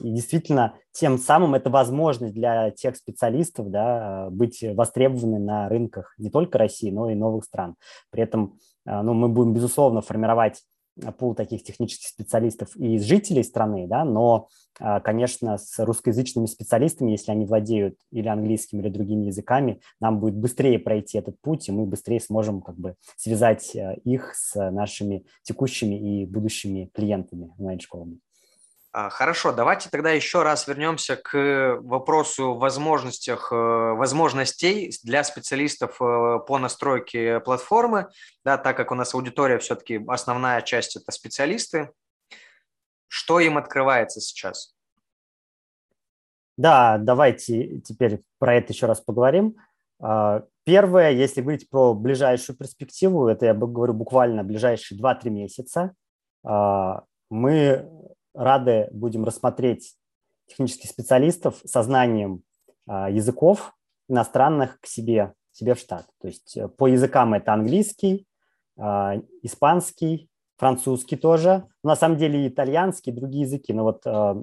И 0.00 0.10
действительно, 0.10 0.74
тем 0.92 1.18
самым 1.18 1.54
это 1.54 1.70
возможность 1.70 2.34
для 2.34 2.70
тех 2.70 2.96
специалистов 2.96 3.70
да, 3.70 4.28
быть 4.30 4.62
востребованы 4.62 5.38
на 5.38 5.68
рынках 5.68 6.14
не 6.18 6.30
только 6.30 6.58
России, 6.58 6.90
но 6.90 7.10
и 7.10 7.14
новых 7.14 7.44
стран. 7.44 7.74
При 8.10 8.22
этом 8.22 8.58
э, 8.86 9.02
ну, 9.02 9.12
мы 9.12 9.28
будем, 9.28 9.52
безусловно, 9.54 10.00
формировать 10.00 10.62
пул 11.18 11.34
таких 11.34 11.62
технических 11.62 12.08
специалистов 12.08 12.76
и 12.76 12.94
из 12.94 13.04
жителей 13.04 13.42
страны, 13.42 13.86
да, 13.86 14.04
но, 14.04 14.48
а, 14.78 15.00
конечно, 15.00 15.58
с 15.58 15.78
русскоязычными 15.78 16.46
специалистами, 16.46 17.12
если 17.12 17.30
они 17.30 17.46
владеют 17.46 17.96
или 18.10 18.28
английским, 18.28 18.80
или 18.80 18.88
другими 18.88 19.26
языками, 19.26 19.80
нам 20.00 20.20
будет 20.20 20.36
быстрее 20.36 20.78
пройти 20.78 21.18
этот 21.18 21.40
путь, 21.40 21.68
и 21.68 21.72
мы 21.72 21.86
быстрее 21.86 22.20
сможем 22.20 22.60
как 22.60 22.76
бы 22.76 22.96
связать 23.16 23.74
э, 23.74 23.96
их 24.04 24.34
с 24.34 24.70
нашими 24.70 25.24
текущими 25.42 26.22
и 26.22 26.26
будущими 26.26 26.90
клиентами 26.92 27.50
онлайн-школами. 27.58 28.18
А, 28.94 29.08
хорошо, 29.08 29.52
давайте 29.52 29.88
тогда 29.88 30.10
еще 30.10 30.42
раз 30.42 30.68
вернемся 30.68 31.16
к 31.16 31.78
вопросу 31.80 32.56
возможностях, 32.56 33.50
э, 33.50 33.54
возможностей 33.54 34.92
для 35.02 35.24
специалистов 35.24 35.92
э, 36.02 36.40
по 36.46 36.58
настройке 36.58 37.40
платформы, 37.40 38.08
да, 38.44 38.58
так 38.58 38.76
как 38.76 38.90
у 38.90 38.94
нас 38.94 39.14
аудитория 39.14 39.58
все-таки 39.58 39.98
основная 40.08 40.60
часть 40.60 40.96
это 40.96 41.10
специалисты. 41.10 41.90
Что 43.08 43.40
им 43.40 43.56
открывается 43.56 44.20
сейчас? 44.20 44.74
Да, 46.58 46.98
давайте 46.98 47.80
теперь 47.80 48.20
про 48.38 48.56
это 48.56 48.74
еще 48.74 48.84
раз 48.84 49.00
поговорим. 49.00 49.56
А, 50.02 50.42
первое, 50.64 51.12
если 51.12 51.40
говорить 51.40 51.70
про 51.70 51.94
ближайшую 51.94 52.58
перспективу, 52.58 53.28
это 53.28 53.46
я 53.46 53.54
говорю 53.54 53.94
буквально 53.94 54.44
ближайшие 54.44 55.00
2-3 55.00 55.30
месяца, 55.30 55.94
а, 56.44 57.04
мы 57.30 57.88
рады 58.34 58.88
будем 58.92 59.24
рассмотреть 59.24 59.96
технических 60.46 60.90
специалистов 60.90 61.60
со 61.64 61.82
знанием 61.82 62.42
а, 62.86 63.10
языков 63.10 63.74
иностранных 64.08 64.80
к 64.80 64.86
себе, 64.86 65.34
себе 65.52 65.74
в 65.74 65.78
штат. 65.78 66.06
То 66.20 66.28
есть 66.28 66.56
э, 66.56 66.68
по 66.68 66.86
языкам 66.86 67.34
это 67.34 67.52
английский, 67.52 68.26
а, 68.76 69.14
испанский, 69.42 70.28
французский 70.56 71.16
тоже. 71.16 71.66
На 71.82 71.96
самом 71.96 72.18
деле 72.18 72.46
итальянский, 72.46 73.12
другие 73.12 73.42
языки. 73.42 73.72
Но 73.72 73.84
вот 73.84 74.02
а, 74.06 74.42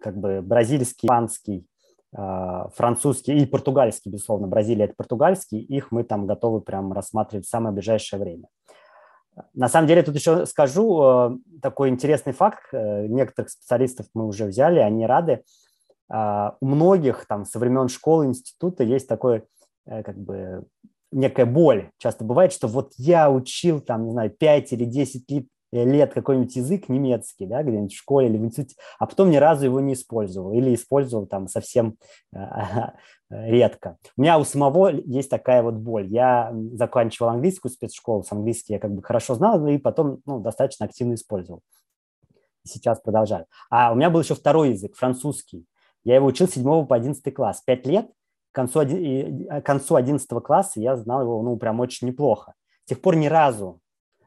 как 0.00 0.16
бы 0.16 0.42
бразильский, 0.42 1.06
испанский, 1.06 1.66
французский 2.12 3.38
и 3.38 3.44
португальский, 3.44 4.08
безусловно, 4.08 4.46
Бразилия– 4.46 4.84
это 4.84 4.94
португальский, 4.94 5.58
их 5.58 5.90
мы 5.90 6.04
там 6.04 6.26
готовы 6.26 6.60
прям 6.60 6.92
рассматривать 6.92 7.46
в 7.46 7.48
самое 7.48 7.74
ближайшее 7.74 8.20
время. 8.20 8.46
На 9.52 9.68
самом 9.68 9.88
деле 9.88 10.02
тут 10.02 10.14
еще 10.14 10.46
скажу 10.46 11.40
такой 11.60 11.88
интересный 11.88 12.32
факт. 12.32 12.72
Некоторых 12.72 13.50
специалистов 13.50 14.06
мы 14.14 14.26
уже 14.26 14.46
взяли, 14.46 14.78
они 14.78 15.06
рады. 15.06 15.42
У 16.08 16.66
многих 16.66 17.26
там 17.26 17.44
со 17.44 17.58
времен 17.58 17.88
школы, 17.88 18.26
института 18.26 18.84
есть 18.84 19.08
такой 19.08 19.44
как 19.86 20.16
бы 20.16 20.64
некая 21.10 21.46
боль. 21.46 21.90
Часто 21.98 22.24
бывает, 22.24 22.52
что 22.52 22.68
вот 22.68 22.92
я 22.96 23.30
учил 23.30 23.80
там, 23.80 24.04
не 24.06 24.12
знаю, 24.12 24.30
5 24.30 24.72
или 24.72 24.84
10 24.84 25.26
лет, 25.74 26.12
какой-нибудь 26.14 26.54
язык 26.56 26.88
немецкий, 26.88 27.46
да, 27.46 27.62
где-нибудь 27.62 27.92
в 27.92 27.98
школе 27.98 28.28
или 28.28 28.38
в 28.38 28.44
институте, 28.44 28.76
а 28.98 29.06
потом 29.06 29.30
ни 29.30 29.36
разу 29.36 29.64
его 29.64 29.80
не 29.80 29.94
использовал 29.94 30.52
или 30.52 30.74
использовал 30.74 31.26
там 31.26 31.48
совсем 31.48 31.96
э, 32.34 32.38
редко. 33.30 33.96
У 34.16 34.22
меня 34.22 34.38
у 34.38 34.44
самого 34.44 34.88
есть 34.88 35.30
такая 35.30 35.62
вот 35.62 35.74
боль. 35.74 36.06
Я 36.06 36.54
заканчивал 36.72 37.30
английскую 37.30 37.72
спецшколу, 37.72 38.22
с 38.22 38.32
английский 38.32 38.74
я 38.74 38.78
как 38.78 38.92
бы 38.92 39.02
хорошо 39.02 39.34
знал, 39.34 39.66
и 39.66 39.78
потом 39.78 40.20
ну, 40.26 40.40
достаточно 40.40 40.86
активно 40.86 41.14
использовал. 41.14 41.60
Сейчас 42.62 43.00
продолжаю. 43.00 43.46
А 43.70 43.92
у 43.92 43.94
меня 43.94 44.10
был 44.10 44.20
еще 44.20 44.34
второй 44.34 44.70
язык, 44.70 44.94
французский. 44.96 45.66
Я 46.02 46.16
его 46.16 46.26
учил 46.26 46.48
с 46.48 46.52
7 46.52 46.86
по 46.86 46.96
11 46.96 47.34
класс. 47.34 47.62
Пять 47.64 47.86
лет– 47.86 48.08
к 48.54 48.56
концу, 48.56 48.82
к 48.84 49.62
концу 49.62 49.96
11 49.96 50.28
класса 50.44 50.78
я 50.80 50.96
знал 50.96 51.22
его, 51.22 51.42
ну, 51.42 51.56
прям 51.56 51.80
очень 51.80 52.06
неплохо. 52.06 52.54
С 52.84 52.88
тех 52.90 53.00
пор 53.02 53.16
ни 53.16 53.26
разу 53.26 53.80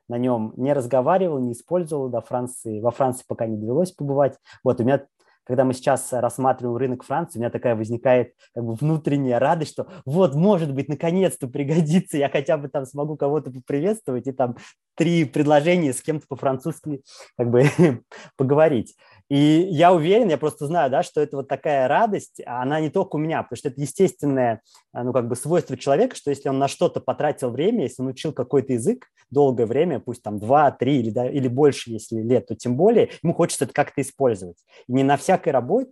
на 0.08 0.18
нем 0.18 0.54
не 0.58 0.74
разговаривал, 0.74 1.40
не 1.40 1.54
использовал 1.54 2.10
до 2.10 2.22
Франции. 2.22 2.80
Во 2.80 2.92
Франции 2.92 3.26
пока 3.28 3.46
не 3.46 3.58
довелось 3.58 3.92
побывать. 3.92 4.38
Вот 4.64 4.80
у 4.80 4.84
меня 4.84 5.06
когда 5.48 5.64
мы 5.64 5.74
сейчас 5.74 6.12
рассматриваем 6.12 6.78
рынок 6.78 7.04
Франции, 7.04 7.40
у 7.40 7.42
меня 7.42 7.50
такая 7.50 7.76
возникает 7.76 8.34
как 8.54 8.66
бы 8.66 8.74
внутренняя 8.74 9.40
радость, 9.40 9.72
что 9.72 9.88
вот, 10.06 10.36
может 10.36 10.74
быть, 10.74 10.90
наконец-то 10.90 11.48
пригодится, 11.48 12.18
я 12.18 12.30
хотя 12.30 12.58
бы 12.58 12.68
там 12.68 12.86
смогу 12.86 13.16
кого-то 13.16 13.50
поприветствовать 13.50 14.28
и 14.28 14.34
там 14.34 14.58
три 14.96 15.24
предложения 15.24 15.94
с 15.94 16.02
кем-то 16.02 16.28
по-французски 16.28 17.02
как 17.38 17.50
бы 17.50 17.64
поговорить. 18.38 18.96
И 19.30 19.36
я 19.36 19.94
уверен, 19.94 20.30
я 20.30 20.38
просто 20.38 20.68
знаю, 20.68 20.90
да, 20.90 21.04
что 21.04 21.20
это 21.20 21.38
вот 21.38 21.48
такая 21.48 21.88
радость, 21.88 22.42
она 22.46 22.80
не 22.80 22.90
только 22.90 23.18
у 23.18 23.20
меня, 23.20 23.44
потому 23.44 23.58
что 23.58 23.70
это 23.70 23.82
естественное, 23.82 24.62
а, 24.94 25.04
ну, 25.04 25.12
как 25.12 25.28
бы 25.28 25.36
свойство 25.36 25.76
человека, 25.76 26.16
что 26.16 26.30
если 26.30 26.48
он 26.48 26.60
на 26.60 26.68
что-то 26.70 27.02
потратил 27.02 27.50
время, 27.50 27.84
если 27.84 28.02
он 28.02 28.10
учил 28.10 28.32
какой-то 28.32 28.74
язык 28.74 29.08
долгое 29.30 29.66
время, 29.66 30.00
пусть 30.00 30.24
там 30.24 30.40
два, 30.40 30.72
три 30.72 31.00
или, 31.00 31.10
да, 31.10 31.30
или 31.30 31.50
больше, 31.50 31.92
если 31.92 32.22
лет, 32.22 32.48
то 32.48 32.56
тем 32.56 32.78
более 32.78 33.10
ему 33.22 33.34
хочется 33.34 33.66
это 33.66 33.74
как-то 33.74 34.02
использовать. 34.02 34.58
И 34.88 34.94
не 34.94 35.04
на 35.04 35.18
всякой 35.18 35.50
работе 35.50 35.92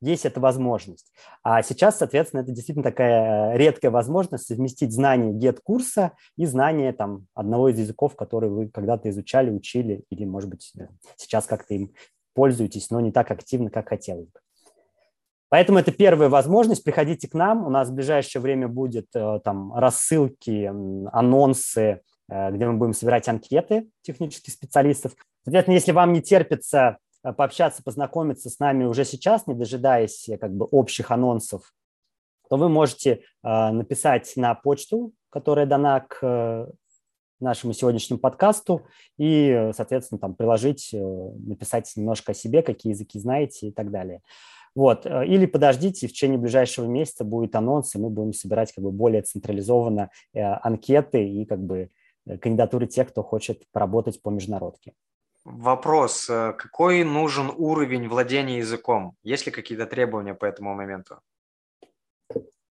есть 0.00 0.24
эта 0.24 0.40
возможность. 0.40 1.12
А 1.42 1.62
сейчас, 1.62 1.98
соответственно, 1.98 2.40
это 2.40 2.52
действительно 2.52 2.84
такая 2.84 3.54
редкая 3.54 3.90
возможность 3.90 4.46
совместить 4.46 4.94
знания 4.94 5.32
гет-курса 5.32 6.12
и 6.38 6.46
знания 6.46 6.94
там, 6.94 7.26
одного 7.34 7.68
из 7.68 7.78
языков, 7.78 8.16
который 8.16 8.48
вы 8.48 8.68
когда-то 8.68 9.10
изучали, 9.10 9.50
учили, 9.50 10.04
или, 10.08 10.24
может 10.24 10.48
быть, 10.48 10.72
сейчас 11.16 11.44
как-то 11.44 11.74
им 11.74 11.92
пользуетесь, 12.34 12.90
но 12.90 13.00
не 13.00 13.12
так 13.12 13.30
активно, 13.30 13.70
как 13.70 13.88
хотелось 13.88 14.26
бы. 14.26 14.40
Поэтому 15.52 15.78
это 15.78 15.92
первая 15.92 16.30
возможность. 16.30 16.82
Приходите 16.82 17.28
к 17.28 17.34
нам. 17.34 17.66
У 17.66 17.68
нас 17.68 17.90
в 17.90 17.92
ближайшее 17.92 18.40
время 18.40 18.68
будет 18.68 19.08
э, 19.14 19.38
там 19.44 19.74
рассылки, 19.74 20.72
анонсы, 21.12 22.00
э, 22.30 22.50
где 22.52 22.66
мы 22.66 22.78
будем 22.78 22.94
собирать 22.94 23.28
анкеты 23.28 23.90
технических 24.00 24.54
специалистов. 24.54 25.12
Соответственно, 25.44 25.74
если 25.74 25.92
вам 25.92 26.14
не 26.14 26.22
терпится 26.22 26.96
э, 27.22 27.34
пообщаться, 27.34 27.82
познакомиться 27.82 28.48
с 28.48 28.60
нами 28.60 28.84
уже 28.84 29.04
сейчас, 29.04 29.46
не 29.46 29.52
дожидаясь 29.52 30.26
как 30.40 30.54
бы 30.54 30.64
общих 30.64 31.10
анонсов, 31.10 31.74
то 32.48 32.56
вы 32.56 32.70
можете 32.70 33.20
написать 33.42 34.32
на 34.36 34.54
почту, 34.54 35.12
которая 35.30 35.64
дана 35.64 36.00
к 36.00 36.68
нашему 37.42 37.72
сегодняшнему 37.72 38.18
подкасту 38.18 38.86
и, 39.18 39.70
соответственно, 39.74 40.18
там 40.18 40.34
приложить, 40.34 40.90
э, 40.92 40.98
написать 40.98 41.90
немножко 41.96 42.32
о 42.32 42.34
себе, 42.34 42.62
какие 42.62 42.92
языки 42.92 43.18
знаете 43.18 43.68
и 43.68 43.72
так 43.72 43.90
далее. 43.90 44.20
Вот. 44.74 45.06
Э, 45.06 45.26
или 45.26 45.46
подождите, 45.46 46.06
в 46.06 46.12
течение 46.12 46.38
ближайшего 46.38 46.86
месяца 46.86 47.24
будет 47.24 47.54
анонс, 47.54 47.94
и 47.94 47.98
мы 47.98 48.10
будем 48.10 48.32
собирать 48.32 48.72
как 48.72 48.84
бы 48.84 48.90
более 48.90 49.22
централизованно 49.22 50.10
э, 50.32 50.40
анкеты 50.40 51.26
и 51.26 51.44
как 51.44 51.60
бы 51.60 51.90
кандидатуры 52.40 52.86
тех, 52.86 53.08
кто 53.08 53.22
хочет 53.22 53.64
поработать 53.72 54.22
по 54.22 54.30
международке. 54.30 54.92
Вопрос. 55.44 56.26
Какой 56.26 57.02
нужен 57.02 57.50
уровень 57.56 58.08
владения 58.08 58.58
языком? 58.58 59.16
Есть 59.24 59.46
ли 59.46 59.50
какие-то 59.52 59.86
требования 59.86 60.34
по 60.34 60.44
этому 60.44 60.72
моменту? 60.72 61.18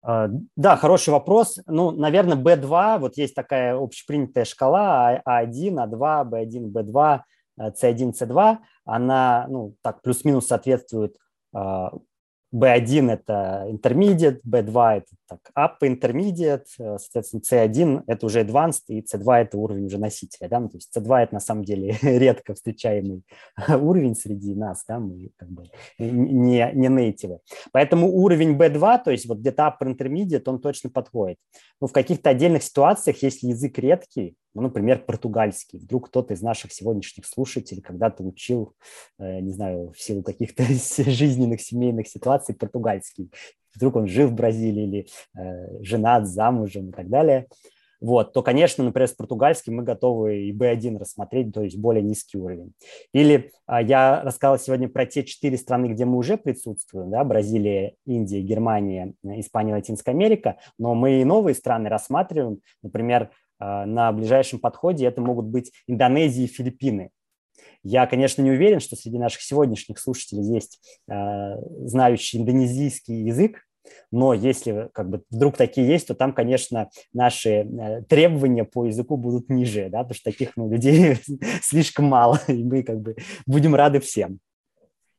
А, 0.03 0.29
да, 0.55 0.75
хороший 0.75 1.11
вопрос. 1.11 1.59
Ну, 1.65 1.91
наверное, 1.91 2.37
B2, 2.37 2.99
вот 2.99 3.17
есть 3.17 3.33
такая 3.33 3.75
общепринятая 3.75 4.45
шкала 4.45 5.21
А1, 5.27 5.75
А2, 5.75 6.29
B1, 6.29 6.71
B2, 6.71 7.21
C1, 7.59 8.11
C2. 8.11 8.57
Она, 8.85 9.45
ну, 9.49 9.75
так 9.81 10.01
плюс-минус 10.01 10.47
соответствует 10.47 11.15
а, 11.53 11.93
B1– 12.53 13.11
это 13.13 13.65
intermediate, 13.67 14.39
B2– 14.47 14.97
это 14.97 15.07
так, 15.27 15.51
up 15.57 15.77
intermediate, 15.81 16.65
э, 16.77 16.97
соответственно, 16.99 17.41
C1– 17.41 18.03
это 18.07 18.25
уже 18.25 18.41
advanced, 18.41 18.83
и 18.89 19.01
C2– 19.01 19.33
это 19.41 19.57
уровень 19.57 19.85
уже 19.87 19.97
носителя. 19.97 20.47
Да? 20.49 20.59
Ну, 20.59 20.69
то 20.69 20.77
есть 20.77 20.95
C2– 20.95 21.17
это 21.23 21.33
на 21.33 21.39
самом 21.39 21.63
деле 21.63 21.97
редко 22.01 22.53
встречаемый 22.53 23.23
уровень 23.67 24.15
среди 24.15 24.53
нас, 24.53 24.83
да? 24.87 24.99
мы 24.99 25.31
как 25.35 25.49
бы 25.49 25.63
не, 25.97 26.71
не 26.73 26.87
native. 26.87 27.39
Поэтому 27.71 28.07
уровень 28.15 28.55
B2, 28.55 29.03
то 29.03 29.11
есть 29.11 29.25
вот 29.25 29.39
где-то 29.39 29.63
upper 29.63 29.91
intermediate, 29.91 30.43
он 30.45 30.61
точно 30.61 30.91
подходит. 30.91 31.37
Но 31.81 31.87
в 31.87 31.91
каких-то 31.91 32.29
отдельных 32.29 32.63
ситуациях, 32.63 33.23
если 33.23 33.47
язык 33.47 33.77
редкий, 33.79 34.35
ну, 34.53 34.61
например, 34.61 34.99
португальский. 34.99 35.79
Вдруг 35.79 36.07
кто-то 36.07 36.33
из 36.33 36.41
наших 36.41 36.71
сегодняшних 36.71 37.25
слушателей 37.25 37.81
когда-то 37.81 38.23
учил, 38.23 38.73
э, 39.19 39.39
не 39.39 39.51
знаю, 39.51 39.91
в 39.91 40.01
силу 40.01 40.23
каких-то 40.23 40.63
жизненных, 41.09 41.61
семейных 41.61 42.07
ситуаций 42.07 42.55
португальский. 42.55 43.31
Вдруг 43.75 43.95
он 43.95 44.07
жил 44.07 44.27
в 44.27 44.33
Бразилии 44.33 44.83
или 44.83 45.07
э, 45.37 45.83
женат, 45.83 46.27
замужем 46.27 46.89
и 46.89 46.91
так 46.91 47.09
далее. 47.09 47.47
Вот, 48.03 48.33
то, 48.33 48.43
конечно, 48.43 48.83
например, 48.83 49.07
с 49.07 49.13
португальским 49.13 49.77
мы 49.77 49.83
готовы 49.83 50.49
и 50.49 50.51
B1 50.51 50.99
рассмотреть, 50.99 51.53
то 51.53 51.63
есть 51.63 51.77
более 51.77 52.03
низкий 52.03 52.37
уровень. 52.37 52.73
Или 53.13 53.51
а, 53.65 53.81
я 53.81 54.21
рассказал 54.21 54.59
сегодня 54.59 54.89
про 54.89 55.05
те 55.05 55.23
четыре 55.23 55.57
страны, 55.57 55.85
где 55.85 56.03
мы 56.03 56.17
уже 56.17 56.35
присутствуем, 56.35 57.09
да, 57.09 57.23
Бразилия, 57.23 57.95
Индия, 58.05 58.41
Германия, 58.41 59.13
Испания, 59.23 59.71
Латинская 59.71 60.11
Америка, 60.11 60.57
но 60.77 60.95
мы 60.95 61.21
и 61.21 61.23
новые 61.23 61.55
страны 61.55 61.87
рассматриваем, 61.87 62.59
например, 62.81 63.31
на 63.59 64.11
ближайшем 64.11 64.59
подходе 64.59 65.05
это 65.05 65.21
могут 65.21 65.45
быть 65.45 65.71
Индонезия 65.87 66.45
и 66.45 66.47
Филиппины. 66.47 67.11
Я, 67.83 68.07
конечно, 68.07 68.41
не 68.41 68.51
уверен, 68.51 68.79
что 68.79 68.95
среди 68.95 69.17
наших 69.17 69.41
сегодняшних 69.41 69.99
слушателей 69.99 70.43
есть 70.43 70.79
э, 71.09 71.55
знающий 71.85 72.37
индонезийский 72.37 73.25
язык, 73.25 73.61
но 74.11 74.33
если 74.33 74.89
как 74.93 75.09
бы 75.09 75.23
вдруг 75.29 75.57
такие 75.57 75.87
есть, 75.87 76.07
то 76.07 76.15
там, 76.15 76.33
конечно, 76.33 76.89
наши 77.11 77.49
э, 77.49 78.01
требования 78.07 78.63
по 78.63 78.85
языку 78.85 79.17
будут 79.17 79.49
ниже, 79.49 79.89
да, 79.89 79.99
потому 79.99 80.15
что 80.15 80.31
таких 80.31 80.55
ну, 80.55 80.69
людей 80.71 81.17
слишком 81.61 82.05
мало, 82.05 82.39
и 82.47 82.63
мы 82.63 82.83
как 82.83 83.01
бы 83.01 83.15
будем 83.45 83.75
рады 83.75 83.99
всем. 83.99 84.39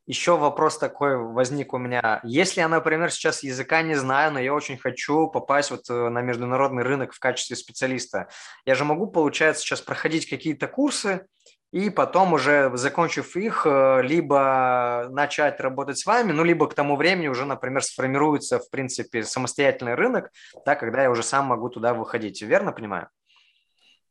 Еще 0.06 0.36
вопрос 0.36 0.78
такой 0.78 1.16
возник 1.16 1.72
у 1.72 1.78
меня. 1.78 2.20
Если 2.24 2.60
я, 2.60 2.68
например, 2.68 3.10
сейчас 3.10 3.42
языка 3.42 3.80
не 3.80 3.94
знаю, 3.94 4.32
но 4.32 4.38
я 4.38 4.52
очень 4.52 4.76
хочу 4.76 5.28
попасть 5.28 5.70
вот 5.70 5.88
э, 5.88 6.08
на 6.10 6.20
международный 6.20 6.82
рынок 6.82 7.14
в 7.14 7.18
качестве 7.18 7.56
специалиста, 7.56 8.28
я 8.66 8.74
же 8.74 8.84
могу, 8.84 9.06
получается, 9.06 9.62
сейчас 9.62 9.80
проходить 9.80 10.28
какие-то 10.28 10.68
курсы, 10.68 11.26
и 11.72 11.88
потом 11.88 12.34
уже, 12.34 12.70
закончив 12.74 13.34
их, 13.34 13.66
э, 13.66 14.02
либо 14.02 15.08
начать 15.10 15.58
работать 15.60 15.98
с 15.98 16.04
вами, 16.04 16.32
ну, 16.32 16.44
либо 16.44 16.68
к 16.68 16.74
тому 16.74 16.96
времени 16.96 17.28
уже, 17.28 17.46
например, 17.46 17.82
сформируется, 17.82 18.58
в 18.58 18.68
принципе, 18.70 19.24
самостоятельный 19.24 19.94
рынок, 19.94 20.30
да, 20.66 20.74
когда 20.74 21.02
я 21.02 21.10
уже 21.10 21.22
сам 21.22 21.46
могу 21.46 21.70
туда 21.70 21.94
выходить. 21.94 22.42
Верно 22.42 22.72
понимаю? 22.72 23.08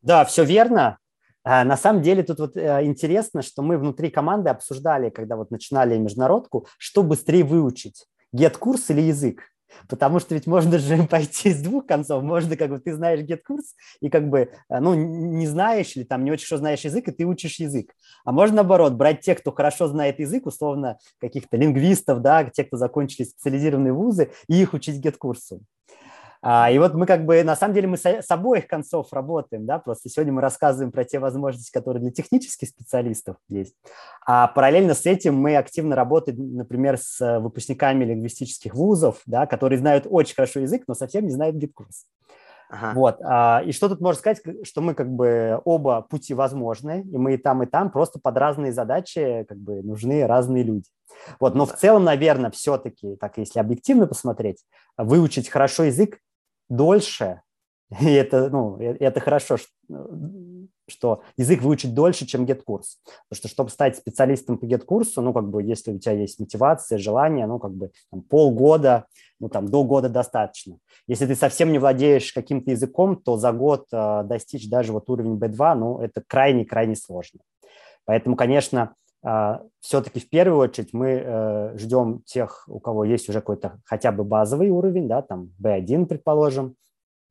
Да, 0.02 0.26
все 0.26 0.44
верно. 0.44 0.98
А, 1.44 1.64
на 1.66 1.78
самом 1.78 2.02
деле 2.02 2.24
тут 2.24 2.40
вот 2.40 2.58
э, 2.58 2.86
интересно, 2.86 3.42
что 3.42 3.62
мы 3.62 3.78
внутри 3.78 4.10
команды 4.10 4.50
обсуждали, 4.50 5.10
когда 5.10 5.36
вот 5.36 5.52
начинали 5.52 5.98
международку, 5.98 6.68
что 6.78 7.04
быстрее 7.04 7.44
выучить, 7.44 8.06
get-курс 8.34 8.86
или 8.90 9.02
язык. 9.02 9.44
Потому 9.90 10.20
что 10.20 10.36
ведь 10.36 10.48
можно 10.48 10.78
же 10.78 11.04
пойти 11.10 11.52
с 11.52 11.62
двух 11.62 11.86
концов. 11.86 12.24
Можно, 12.24 12.56
как 12.56 12.70
бы, 12.70 12.80
ты 12.80 12.94
знаешь 12.94 13.22
get-курс 13.22 13.76
и 14.00 14.10
как 14.10 14.30
бы, 14.30 14.52
э, 14.70 14.80
ну, 14.80 14.94
не 14.94 15.48
знаешь 15.48 15.96
или 15.98 16.04
там 16.04 16.24
не 16.24 16.32
очень 16.32 16.48
хорошо 16.48 16.60
знаешь 16.60 16.82
язык, 16.82 17.08
и 17.10 17.12
ты 17.12 17.26
учишь 17.26 17.60
язык. 17.60 17.94
А 18.24 18.32
можно, 18.32 18.58
наоборот, 18.58 18.94
брать 18.94 19.22
тех, 19.22 19.40
кто 19.40 19.52
хорошо 19.52 19.88
знает 19.88 20.20
язык, 20.20 20.46
условно, 20.46 20.98
каких-то 21.20 21.58
лингвистов, 21.58 22.22
да, 22.22 22.46
те, 22.46 22.64
кто 22.64 22.78
закончили 22.78 23.26
специализированные 23.26 23.94
вузы, 23.94 24.32
и 24.48 24.62
их 24.62 24.74
учить 24.74 25.04
get-курсу. 25.06 25.62
А, 26.46 26.70
и 26.70 26.78
вот 26.78 26.94
мы 26.94 27.06
как 27.06 27.26
бы, 27.26 27.42
на 27.44 27.56
самом 27.56 27.74
деле, 27.74 27.88
мы 27.88 27.96
с, 27.96 28.06
с 28.06 28.30
обоих 28.30 28.68
концов 28.68 29.14
работаем, 29.14 29.66
да, 29.66 29.80
просто 29.80 30.10
сегодня 30.10 30.34
мы 30.34 30.42
рассказываем 30.42 30.92
про 30.92 31.06
те 31.06 31.18
возможности, 31.18 31.72
которые 31.72 32.02
для 32.02 32.12
технических 32.12 32.68
специалистов 32.68 33.38
есть. 33.48 33.74
А 34.26 34.48
параллельно 34.48 34.94
с 34.94 35.06
этим 35.06 35.36
мы 35.36 35.56
активно 35.56 35.96
работаем, 35.96 36.58
например, 36.58 36.98
с 36.98 37.40
выпускниками 37.40 38.04
лингвистических 38.04 38.76
вузов, 38.76 39.22
да, 39.26 39.46
которые 39.46 39.80
знают 39.80 40.06
очень 40.10 40.36
хорошо 40.36 40.60
язык, 40.60 40.84
но 40.86 40.96
совсем 40.96 41.24
не 41.24 41.32
знают 41.32 41.56
GetCourse. 41.56 42.08
Ага. 42.70 42.92
Вот. 42.94 43.20
А, 43.22 43.62
и 43.66 43.72
что 43.72 43.88
тут 43.88 44.02
можно 44.02 44.20
сказать, 44.20 44.42
что 44.64 44.82
мы 44.82 44.96
как 44.96 45.10
бы 45.10 45.62
оба 45.64 46.02
пути 46.02 46.34
возможны, 46.34 47.04
и 47.10 47.18
мы 47.18 47.36
и 47.36 47.38
там, 47.38 47.64
и 47.64 47.68
там, 47.68 47.90
просто 47.90 48.20
под 48.20 48.36
разные 48.38 48.74
задачи 48.74 49.46
как 49.48 49.60
бы 49.60 49.82
нужны 49.82 50.28
разные 50.28 50.64
люди. 50.64 50.90
Вот. 51.40 51.56
Но 51.56 51.66
в 51.66 51.74
целом, 51.74 52.04
наверное, 52.04 52.52
все-таки, 52.52 53.16
так 53.16 53.38
если 53.38 53.60
объективно 53.60 54.08
посмотреть, 54.08 54.66
выучить 54.98 55.48
хорошо 55.48 55.84
язык 55.84 56.20
дольше, 56.70 57.42
и 58.00 58.12
это, 58.12 58.50
ну, 58.50 58.78
это 58.78 59.20
хорошо, 59.20 59.58
что 60.88 61.22
язык 61.38 61.62
выучить 61.62 61.94
дольше, 61.94 62.26
чем 62.26 62.46
get-курс. 62.46 62.98
Потому 63.30 63.38
что, 63.38 63.48
чтобы 63.48 63.70
стать 63.70 63.98
специалистом 63.98 64.58
по 64.58 64.66
get-курсу, 64.66 65.22
ну, 65.22 65.34
как 65.34 65.50
бы, 65.50 65.64
если 65.64 65.92
у 65.92 66.00
тебя 66.00 66.14
есть 66.14 66.40
мотивация, 66.40 66.98
желание, 66.98 67.46
ну, 67.46 67.60
как 67.60 67.74
бы, 67.74 67.92
там, 68.12 68.22
полгода, 68.22 69.06
ну, 69.40 69.50
там, 69.50 69.68
до 69.68 69.84
года 69.84 70.10
достаточно. 70.10 70.78
Если 71.08 71.26
ты 71.26 71.36
совсем 71.36 71.72
не 71.72 71.80
владеешь 71.80 72.34
каким-то 72.34 72.72
языком, 72.72 73.18
то 73.18 73.38
за 73.38 73.52
год 73.52 73.88
э, 73.92 74.24
достичь 74.26 74.70
даже 74.70 74.94
вот 74.94 75.10
уровень 75.10 75.38
B2, 75.38 75.76
ну, 75.76 76.00
это 76.00 76.24
крайне-крайне 76.26 76.96
сложно. 76.96 77.42
Поэтому, 78.06 78.36
конечно, 78.36 78.96
все-таки 79.80 80.20
в 80.20 80.30
первую 80.30 80.60
очередь 80.60 80.92
мы 80.92 81.10
э, 81.12 81.78
ждем 81.78 82.24
тех, 82.26 82.66
у 82.68 82.80
кого 82.80 83.06
есть 83.06 83.30
уже 83.30 83.40
какой-то 83.40 83.80
хотя 83.86 84.12
бы 84.12 84.26
базовый 84.26 84.70
уровень, 84.70 85.08
да, 85.08 85.22
там 85.22 85.52
B1, 85.64 86.08
предположим. 86.08 86.76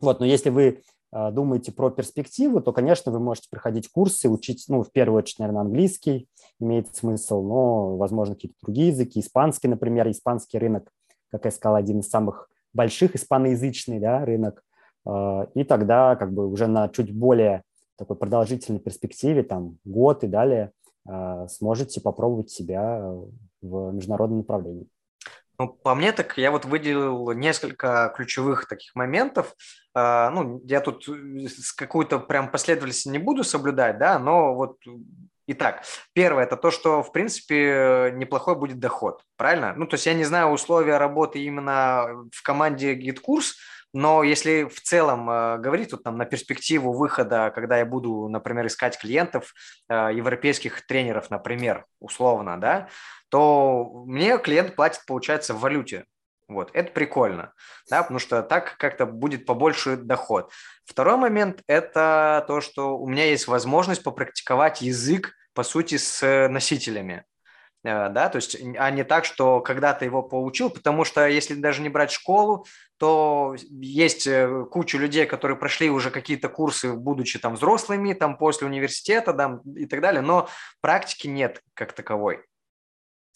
Вот, 0.01 0.19
но 0.19 0.25
если 0.25 0.49
вы 0.49 0.83
э, 1.13 1.31
думаете 1.33 1.71
про 1.71 1.91
перспективу, 1.91 2.63
то, 2.63 2.73
конечно, 2.73 3.13
вы 3.13 3.21
можете 3.21 3.49
проходить 3.51 3.91
курсы, 3.91 4.31
учить, 4.31 4.65
ну, 4.69 4.83
в 4.83 4.91
первую 4.91 5.19
очередь, 5.19 5.41
наверное, 5.41 5.63
английский 5.63 6.29
имеет 6.59 6.97
смысл, 6.97 7.43
но, 7.43 7.97
возможно, 7.97 8.37
какие-то 8.37 8.57
другие 8.63 8.89
языки, 8.89 9.21
испанский, 9.21 9.69
например, 9.69 10.11
испанский 10.11 10.57
рынок, 10.57 10.91
как 11.31 11.45
я 11.45 11.51
сказал, 11.51 11.77
один 11.77 12.01
из 12.01 12.09
самых 12.09 12.49
больших 12.73 13.17
испаноязычный 13.17 14.01
да, 14.01 14.25
рынок, 14.25 14.65
э, 15.07 15.47
и 15.55 15.65
тогда 15.65 16.17
как 16.17 16.33
бы 16.33 16.49
уже 16.49 16.69
на 16.69 16.89
чуть 16.89 17.15
более 17.15 17.65
такой 17.99 18.17
продолжительной 18.17 18.81
перспективе, 18.81 19.43
там 19.43 19.77
год 19.85 20.25
и 20.25 20.27
далее, 20.27 20.73
сможете 21.49 22.01
попробовать 22.01 22.51
себя 22.51 23.01
в 23.61 23.93
международном 23.93 24.39
направлении. 24.39 24.87
Ну, 25.59 25.69
по 25.69 25.95
мне 25.95 26.13
так 26.13 26.39
я 26.39 26.51
вот 26.51 26.65
выделил 26.65 27.31
несколько 27.33 28.13
ключевых 28.17 28.67
таких 28.67 28.95
моментов. 28.95 29.55
Э, 29.95 30.29
ну, 30.31 30.61
я 30.65 30.81
тут 30.81 31.07
какую-то 31.77 32.19
прям 32.19 32.51
последовательность 32.51 33.07
не 33.07 33.19
буду 33.19 33.45
соблюдать, 33.45 33.99
да, 33.99 34.19
но 34.19 34.55
вот 34.55 34.79
Итак, 35.49 35.83
первое– 36.13 36.45
это 36.47 36.57
то, 36.57 36.71
что, 36.71 37.03
в 37.03 37.11
принципе, 37.11 38.13
неплохой 38.15 38.55
будет 38.55 38.79
доход, 38.79 39.23
правильно? 39.37 39.75
Ну, 39.77 39.87
то 39.87 39.95
есть 39.95 40.07
я 40.07 40.15
не 40.15 40.23
знаю 40.23 40.51
условия 40.51 40.99
работы 40.99 41.43
именно 41.43 42.29
в 42.33 42.43
команде 42.45 42.95
GitKurs, 42.95 43.55
но 43.93 44.23
если 44.23 44.65
в 44.65 44.81
целом 44.81 45.29
э, 45.29 45.59
говорить 45.59 45.93
вот 45.93 46.03
там 46.03 46.17
на 46.17 46.25
перспективу 46.25 46.93
выхода, 46.93 47.53
когда 47.55 47.79
я 47.79 47.85
буду, 47.85 48.29
например, 48.29 48.67
искать 48.67 48.99
клиентов, 48.99 49.53
э, 49.89 50.11
европейских 50.15 50.87
тренеров, 50.87 51.31
например, 51.31 51.85
условно, 52.01 52.59
да, 52.59 52.89
то 53.29 54.05
мне 54.07 54.39
клиент 54.39 54.77
платит, 54.77 55.03
получается, 55.07 55.55
в 55.55 55.61
валюте. 55.61 56.07
Вот, 56.49 56.71
это 56.75 56.93
прикольно, 56.93 57.53
да, 57.89 58.03
потому 58.03 58.19
что 58.19 58.43
так 58.43 58.77
как-то 58.77 59.07
будет 59.07 59.47
побольше 59.47 59.97
доход. 59.97 60.51
Второй 60.85 61.17
момент– 61.17 61.63
это 61.67 62.45
то, 62.47 62.61
что 62.61 62.99
у 62.99 63.09
меня 63.09 63.27
есть 63.27 63.47
возможность 63.47 64.03
попрактиковать 64.03 64.83
язык, 64.83 65.33
по 65.55 65.63
сути, 65.63 65.97
с 65.97 66.49
носителями. 66.49 67.25
Э, 67.85 68.09
да, 68.11 68.29
то 68.29 68.37
есть, 68.37 68.57
а 68.79 68.91
не 68.91 69.05
так, 69.05 69.25
что 69.25 69.61
когда-то 69.61 70.05
его 70.05 70.23
поучил, 70.23 70.71
потому 70.71 71.05
что 71.05 71.27
если 71.27 71.55
даже 71.55 71.83
не 71.83 71.89
брать 71.89 72.13
школу, 72.13 72.67
то 72.97 73.57
есть 73.71 74.27
э, 74.27 74.65
куча 74.71 74.99
людей, 74.99 75.27
которые 75.27 75.59
прошли 75.59 75.91
уже 75.91 76.11
какие-то 76.11 76.49
курсы, 76.49 76.93
будучи 76.93 77.39
там 77.39 77.55
взрослыми, 77.55 78.13
там 78.13 78.37
после 78.37 78.67
университета 78.67 79.33
там, 79.33 79.61
и 79.77 79.87
так 79.87 80.01
далее, 80.01 80.23
но 80.23 80.49
практики 80.81 81.27
нет 81.27 81.61
как 81.75 81.93
таковой. 81.93 82.45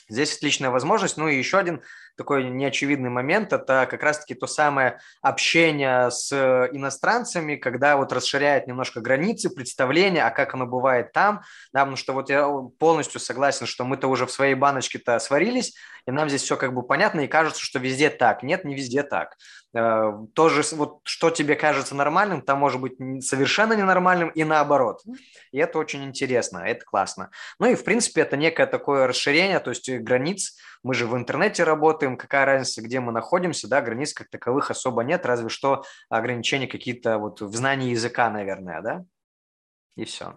Здесь 0.08 0.36
отличная 0.36 0.70
возможность. 0.70 1.16
Ну 1.16 1.28
и 1.28 1.36
еще 1.36 1.58
один 1.58 1.82
такой 2.16 2.44
неочевидный 2.44 3.10
момент– 3.10 3.52
это 3.54 3.86
как 3.90 4.02
раз-таки 4.02 4.34
то 4.34 4.46
самое 4.46 5.00
общение 5.20 6.10
с 6.10 6.32
иностранцами, 6.72 7.56
когда 7.56 7.96
вот 7.96 8.12
расширяет 8.12 8.66
немножко 8.66 9.00
границы, 9.00 9.50
представления, 9.50 10.24
а 10.24 10.30
как 10.30 10.54
оно 10.54 10.66
бывает 10.66 11.12
там. 11.12 11.42
Да, 11.72 11.80
потому 11.80 11.96
что 11.96 12.12
вот 12.12 12.30
я 12.30 12.48
полностью 12.78 13.20
согласен, 13.20 13.66
что 13.66 13.84
мы-то 13.84 14.08
уже 14.08 14.26
в 14.26 14.32
своей 14.32 14.54
баночке-то 14.54 15.18
сварились, 15.18 15.74
и 16.06 16.10
нам 16.10 16.28
здесь 16.28 16.42
все 16.42 16.56
как 16.56 16.72
бы 16.72 16.82
понятно, 16.82 17.20
и 17.20 17.28
кажется, 17.28 17.62
что 17.62 17.78
везде 17.78 18.08
так. 18.08 18.42
Нет, 18.42 18.64
не 18.64 18.74
везде 18.74 19.02
так. 19.02 19.36
Э, 19.76 20.26
тоже 20.32 20.62
вот 20.72 21.00
что 21.02 21.28
тебе 21.28 21.54
кажется 21.54 21.94
нормальным, 21.94 22.40
там 22.40 22.58
может 22.58 22.80
быть 22.80 22.96
совершенно 23.22 23.74
ненормальным 23.74 24.30
и 24.30 24.42
наоборот. 24.42 25.02
И 25.52 25.58
это 25.58 25.78
очень 25.78 26.02
интересно, 26.04 26.58
это 26.58 26.82
классно. 26.84 27.30
Ну 27.58 27.66
и 27.66 27.74
в 27.74 27.84
принципе 27.84 28.22
это 28.22 28.38
некое 28.38 28.66
такое 28.66 29.06
расширение, 29.06 29.60
то 29.60 29.70
есть 29.70 29.90
границ. 29.90 30.56
Мы 30.82 30.94
же 30.94 31.06
в 31.06 31.14
интернете 31.14 31.64
работаем, 31.64 32.16
какая 32.16 32.46
разница, 32.46 32.80
где 32.80 33.00
мы 33.00 33.12
находимся, 33.12 33.68
да, 33.68 33.82
границ 33.82 34.14
как 34.14 34.30
таковых 34.30 34.70
особо 34.70 35.02
нет, 35.02 35.26
разве 35.26 35.50
что 35.50 35.84
ограничения 36.08 36.68
какие-то 36.68 37.18
вот 37.18 37.42
в 37.42 37.54
знании 37.54 37.90
языка, 37.90 38.30
наверное, 38.30 38.80
да, 38.80 39.04
и 39.94 40.04
все. 40.04 40.32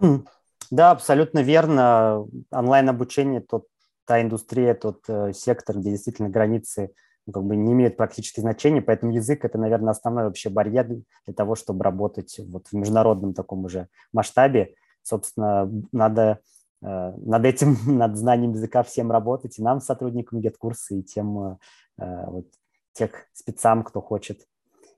Да, 0.70 0.92
абсолютно 0.92 1.40
верно. 1.40 2.26
Онлайн-обучение 2.52 3.40
тот 3.40 3.68
та 4.06 4.22
индустрия, 4.22 4.74
тот 4.74 5.04
э, 5.08 5.32
сектор, 5.34 5.78
где 5.78 5.92
действительно 5.92 6.30
границы 6.30 6.92
как 7.32 7.44
бы 7.44 7.56
не 7.56 7.74
имеют 7.74 7.98
практически 7.98 8.40
значения, 8.40 8.82
поэтому 8.82 9.12
язык– 9.14 9.44
это, 9.46 9.58
наверное, 9.58 9.92
основной 9.92 10.26
вообще 10.26 10.50
барьер 10.50 10.86
для 10.88 11.34
того, 11.36 11.56
чтобы 11.56 11.84
работать 11.84 12.40
вот 12.48 12.68
в 12.68 12.74
международном 12.74 13.34
таком 13.34 13.66
уже 13.66 13.88
масштабе. 14.14 14.76
Собственно, 15.04 15.72
надо 15.92 16.40
э, 16.82 17.14
над 17.18 17.46
этим, 17.46 17.78
над 17.98 18.18
знанием 18.18 18.54
языка 18.54 18.84
всем 18.84 19.12
работать, 19.12 19.60
и 19.60 19.64
нам, 19.64 19.82
сотрудникам 19.82 20.40
GetKурса, 20.40 20.92
и 20.92 21.04
тем 21.04 21.40
э, 21.40 21.58
вот, 21.98 22.48
тех 22.94 23.12
спецам, 23.34 23.84
кто 23.84 24.02
хочет 24.02 24.42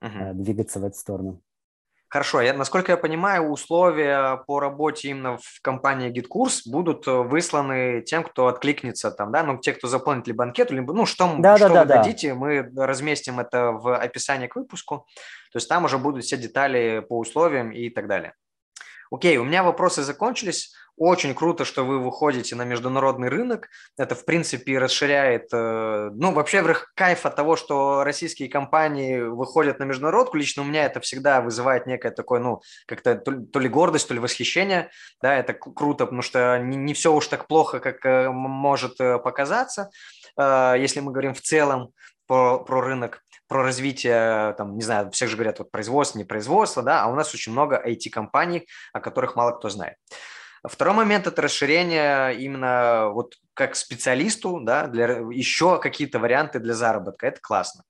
uh-huh. 0.02 0.34
двигаться 0.34 0.80
в 0.80 0.86
эту 0.86 0.98
сторону. 0.98 1.41
Хорошо, 2.12 2.41
я, 2.41 2.54
насколько 2.54 2.91
я 2.91 2.97
понимаю, 2.97 3.50
условия 3.50 4.43
по 4.45 4.60
работе 4.60 5.08
именно 5.08 5.38
в 5.38 5.62
компании 5.62 6.12
GitKurs 6.12 6.63
будут 6.69 7.08
э, 7.08 7.12
высланы 7.12 8.02
тем, 8.02 8.26
кто 8.26 8.47
откликнется 8.47 9.12
там, 9.12 9.32
да, 9.32 9.43
ну, 9.43 9.58
те, 9.58 9.71
кто 9.71 9.88
заполнит 9.88 10.28
либо 10.28 10.43
анкету, 10.43 10.76
либо, 10.76 10.93
ну, 10.93 11.06
что, 11.06 11.34
да, 11.39 11.56
что 11.56 11.69
да, 11.69 11.84
вы 11.84 11.88
да, 11.88 11.95
дадите, 11.95 12.34
да. 12.34 12.36
мы 12.36 12.69
разместим 12.76 13.39
это 13.39 13.71
в 13.71 13.95
описании 13.95 14.47
к 14.47 14.58
выпуску, 14.58 15.08
то 15.54 15.58
есть 15.58 15.69
там 15.69 15.86
уже 15.86 15.97
будут 15.97 16.26
все 16.26 16.36
детали 16.36 17.00
по 17.00 17.17
условиям 17.17 17.71
и 17.71 17.89
так 17.89 18.08
далее. 18.08 18.34
Окей, 19.10 19.38
у 19.38 19.45
меня 19.45 19.63
вопросы 19.63 20.04
закончились. 20.04 20.74
Очень 21.03 21.33
круто, 21.33 21.65
что 21.65 21.83
вы 21.83 21.97
выходите 21.97 22.55
на 22.55 22.63
международный 22.63 23.27
рынок. 23.27 23.69
Это, 23.97 24.13
в 24.13 24.23
принципе, 24.23 24.77
расширяет, 24.77 25.47
э, 25.51 26.11
ну, 26.13 26.31
вообще, 26.31 26.63
кайф 26.93 27.25
от 27.25 27.35
того, 27.35 27.55
что 27.55 28.03
российские 28.03 28.49
компании 28.49 29.19
выходят 29.19 29.79
на 29.79 29.85
международку. 29.85 30.37
Лично 30.37 30.61
у 30.61 30.65
меня 30.65 30.85
это 30.85 30.99
всегда 30.99 31.41
вызывает 31.41 31.87
некое 31.87 32.11
такое, 32.11 32.39
ну, 32.39 32.61
как-то 32.85 33.15
то 33.15 33.59
ли 33.59 33.67
гордость, 33.67 34.09
то 34.09 34.13
ли 34.13 34.19
восхищение. 34.19 34.91
Да, 35.23 35.35
это 35.35 35.53
круто, 35.53 36.05
потому 36.05 36.21
что 36.21 36.59
не, 36.59 36.93
все 36.93 37.11
уж 37.11 37.25
так 37.25 37.47
плохо, 37.47 37.79
как 37.79 38.05
э, 38.05 38.29
может 38.29 39.01
э, 39.01 39.17
показаться, 39.17 39.89
если 40.37 40.99
мы 40.99 41.11
говорим 41.11 41.33
в 41.33 41.41
целом 41.41 41.93
про, 42.27 42.59
про 42.59 42.79
рынок 42.79 43.23
про 43.47 43.63
развитие, 43.63 44.53
там, 44.53 44.75
не 44.75 44.81
знаю, 44.81 45.11
все 45.11 45.27
же 45.27 45.35
говорят, 45.35 45.59
вот 45.59 45.71
производство, 45.71 46.17
не 46.17 46.23
производство, 46.23 46.81
да, 46.81 47.03
а 47.03 47.07
у 47.07 47.15
нас 47.15 47.33
очень 47.33 47.51
много 47.51 47.81
IT-компаний, 47.85 48.65
о 48.93 49.01
которых 49.01 49.35
мало 49.35 49.51
кто 49.51 49.67
знает. 49.67 49.97
Второй 50.63 50.93
момент– 50.93 51.28
это 51.28 51.41
расширение 51.41 52.36
именно 52.36 53.10
вот 53.10 53.36
как 53.54 53.76
специалисту, 53.76 54.60
да, 54.62 54.88
для 54.88 55.06
еще 55.32 55.80
какие-то 55.80 56.19
варианты 56.19 56.60
для 56.60 56.74
заработка. 56.74 57.28
Это 57.28 57.39
классно. 57.41 57.84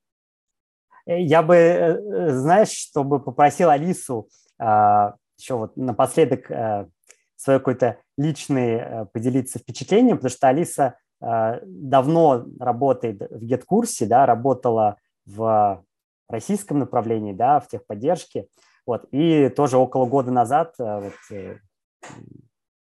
Э, 1.06 1.20
я 1.20 1.42
бы, 1.44 1.56
э, 1.56 2.30
знаешь, 2.30 2.72
чтобы 2.72 3.22
попросил 3.22 3.70
Алису 3.70 4.30
а, 4.58 5.16
еще 5.38 5.56
вот 5.56 5.76
напоследок 5.76 6.50
э, 6.52 6.88
свой 7.36 7.58
какой-то 7.58 7.98
личный 8.18 9.08
поделиться 9.12 9.58
впечатлением, 9.60 10.18
потому 10.18 10.30
что 10.30 10.48
Алиса 10.48 10.96
давно 11.20 12.46
работает 12.60 13.22
в 13.30 13.44
GetKурсе, 13.44 14.06
да, 14.06 14.26
работала 14.26 14.98
в 15.26 15.84
российском 16.30 16.80
направлении, 16.80 17.34
да, 17.34 17.60
в 17.60 17.68
техподдержке. 17.68 18.48
Вот, 18.86 19.06
и 19.12 19.50
тоже 19.50 19.78
около 19.78 20.06
года 20.06 20.32
назад 20.32 20.74
э, 20.80 21.02
вот, 21.02 21.14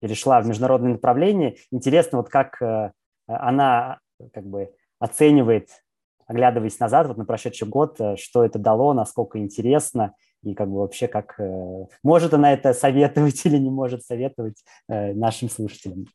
перешла 0.04 0.42
в 0.42 0.46
международное 0.46 0.92
направление. 0.92 1.56
Интересно, 1.72 2.18
вот 2.18 2.28
как 2.28 2.62
э, 2.62 2.92
она 3.26 4.00
как 4.34 4.46
бы 4.46 4.70
оценивает 5.00 5.70
оглядываясь 6.26 6.80
назад, 6.80 7.08
вот 7.08 7.18
на 7.18 7.24
прошедший 7.24 7.70
год, 7.70 8.02
э, 8.02 8.18
что 8.18 8.44
это 8.44 8.60
дало, 8.60 8.94
насколько 8.94 9.40
интересно, 9.40 10.14
и 10.44 10.56
как 10.56 10.70
бы 10.70 10.80
вообще 10.80 11.08
как 11.08 11.40
э, 11.40 11.86
может 12.04 12.34
она 12.34 12.52
это 12.52 12.74
советовать 12.74 13.42
или 13.46 13.58
не 13.58 13.70
может 13.70 14.04
советовать 14.04 14.62
нашим 14.90 15.50
слушателям. 15.50 16.08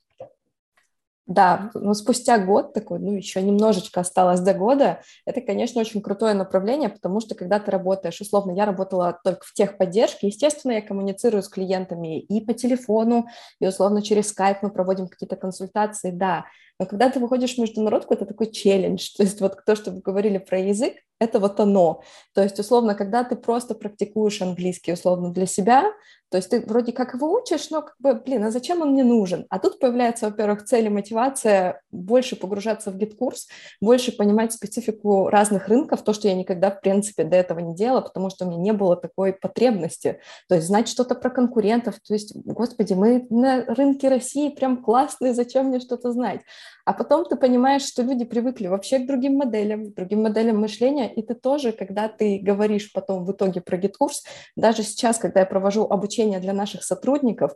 Да, 1.28 1.70
но 1.74 1.92
спустя 1.92 2.38
год 2.38 2.72
такой, 2.72 3.00
ну, 3.00 3.12
еще 3.12 3.42
немножечко 3.42 4.00
осталось 4.00 4.40
до 4.40 4.54
года, 4.54 5.02
это, 5.26 5.42
конечно, 5.42 5.78
очень 5.78 6.00
крутое 6.00 6.32
направление, 6.32 6.88
потому 6.88 7.20
что 7.20 7.34
когда 7.34 7.60
ты 7.60 7.70
работаешь, 7.70 8.18
условно, 8.22 8.52
я 8.52 8.64
работала 8.64 9.20
только 9.22 9.44
в 9.44 9.52
техподдержке, 9.52 10.28
естественно, 10.28 10.72
я 10.72 10.80
коммуницирую 10.80 11.42
с 11.42 11.48
клиентами 11.48 12.18
и 12.18 12.40
по 12.40 12.54
телефону, 12.54 13.26
и, 13.60 13.66
условно, 13.66 14.00
через 14.00 14.28
скайп 14.28 14.62
мы 14.62 14.70
проводим 14.70 15.06
какие-то 15.06 15.36
консультации, 15.36 16.12
да, 16.12 16.46
но 16.80 16.86
когда 16.86 17.10
ты 17.10 17.18
выходишь 17.18 17.56
в 17.56 17.58
международку, 17.58 18.14
это 18.14 18.24
такой 18.24 18.50
челлендж, 18.50 19.10
то 19.16 19.22
есть 19.22 19.40
вот 19.40 19.64
то, 19.66 19.76
что 19.76 19.90
вы 19.90 20.00
говорили 20.00 20.38
про 20.38 20.58
язык, 20.58 20.94
это 21.20 21.40
вот 21.40 21.58
оно. 21.58 22.02
То 22.32 22.42
есть, 22.42 22.58
условно, 22.60 22.94
когда 22.94 23.24
ты 23.24 23.34
просто 23.36 23.74
практикуешь 23.74 24.40
английский, 24.40 24.92
условно, 24.92 25.32
для 25.32 25.46
себя, 25.46 25.92
то 26.30 26.36
есть 26.36 26.50
ты 26.50 26.60
вроде 26.60 26.92
как 26.92 27.14
его 27.14 27.32
учишь, 27.32 27.70
но 27.70 27.82
как 27.82 27.94
бы, 27.98 28.14
блин, 28.14 28.44
а 28.44 28.50
зачем 28.50 28.82
он 28.82 28.92
мне 28.92 29.02
нужен? 29.02 29.46
А 29.48 29.58
тут 29.58 29.78
появляется, 29.78 30.26
во-первых, 30.26 30.64
цель 30.64 30.86
и 30.86 30.90
мотивация 30.90 31.80
больше 31.90 32.36
погружаться 32.36 32.90
в 32.90 32.98
GetCourse, 32.98 33.48
больше 33.80 34.12
понимать 34.12 34.52
специфику 34.52 35.28
разных 35.28 35.68
рынков, 35.68 36.02
то, 36.02 36.12
что 36.12 36.28
я 36.28 36.34
никогда, 36.34 36.70
в 36.70 36.80
принципе, 36.82 37.24
до 37.24 37.36
этого 37.36 37.60
не 37.60 37.74
делала, 37.74 38.02
потому 38.02 38.28
что 38.28 38.44
у 38.44 38.48
меня 38.48 38.60
не 38.60 38.72
было 38.72 38.96
такой 38.96 39.32
потребности. 39.32 40.20
То 40.48 40.56
есть 40.56 40.66
знать 40.66 40.88
что-то 40.88 41.14
про 41.14 41.30
конкурентов, 41.30 41.98
то 42.06 42.12
есть, 42.12 42.34
господи, 42.34 42.92
мы 42.92 43.26
на 43.30 43.64
рынке 43.64 44.08
России 44.08 44.50
прям 44.50 44.82
классные, 44.82 45.32
зачем 45.32 45.66
мне 45.66 45.80
что-то 45.80 46.12
знать? 46.12 46.42
А 46.84 46.92
потом 46.92 47.24
ты 47.24 47.36
понимаешь, 47.36 47.82
что 47.82 48.02
люди 48.02 48.24
привыкли 48.24 48.66
вообще 48.66 48.98
к 48.98 49.06
другим 49.06 49.36
моделям, 49.36 49.92
к 49.92 49.94
другим 49.94 50.22
моделям 50.22 50.58
мышления, 50.58 51.12
и 51.12 51.22
ты 51.22 51.34
тоже, 51.34 51.72
когда 51.72 52.08
ты 52.08 52.38
говоришь 52.42 52.92
потом 52.92 53.24
в 53.24 53.32
итоге 53.32 53.60
про 53.60 53.76
GetCourse, 53.76 54.24
даже 54.56 54.82
сейчас, 54.82 55.18
когда 55.18 55.40
я 55.40 55.46
провожу 55.46 55.84
обучение 55.84 56.17
для 56.26 56.52
наших 56.52 56.84
сотрудников, 56.84 57.52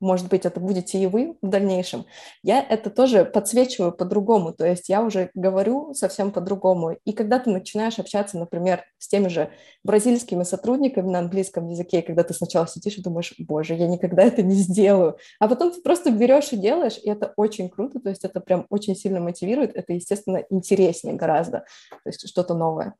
может 0.00 0.28
быть, 0.28 0.44
это 0.44 0.60
будете 0.60 0.98
и 0.98 1.06
вы 1.06 1.38
в 1.40 1.48
дальнейшем, 1.48 2.04
я 2.42 2.62
это 2.62 2.90
тоже 2.90 3.24
подсвечиваю 3.24 3.92
по-другому, 3.92 4.52
то 4.52 4.66
есть 4.66 4.88
я 4.88 5.02
уже 5.02 5.30
говорю 5.34 5.94
совсем 5.94 6.30
по-другому. 6.30 6.98
И 7.04 7.12
когда 7.12 7.38
ты 7.38 7.50
начинаешь 7.50 7.98
общаться, 7.98 8.38
например, 8.38 8.84
с 8.98 9.08
теми 9.08 9.28
же 9.28 9.50
бразильскими 9.82 10.42
сотрудниками 10.42 11.10
на 11.10 11.20
английском 11.20 11.68
языке, 11.68 12.02
когда 12.02 12.22
ты 12.22 12.34
сначала 12.34 12.66
сидишь 12.66 12.98
и 12.98 13.02
думаешь, 13.02 13.34
боже, 13.38 13.74
я 13.74 13.86
никогда 13.86 14.22
это 14.24 14.42
не 14.42 14.56
сделаю, 14.56 15.16
а 15.38 15.48
потом 15.48 15.72
ты 15.72 15.80
просто 15.80 16.10
берешь 16.10 16.52
и 16.52 16.56
делаешь, 16.56 16.98
и 17.02 17.08
это 17.08 17.32
очень 17.36 17.68
круто, 17.70 18.00
то 18.00 18.10
есть 18.10 18.24
это 18.24 18.40
прям 18.40 18.66
очень 18.70 18.96
сильно 18.96 19.20
мотивирует, 19.20 19.74
это, 19.74 19.92
естественно, 19.92 20.44
интереснее 20.50 21.14
гораздо, 21.14 21.64
то 21.90 22.08
есть 22.10 22.28
что-то 22.28 22.54
новое. 22.54 22.94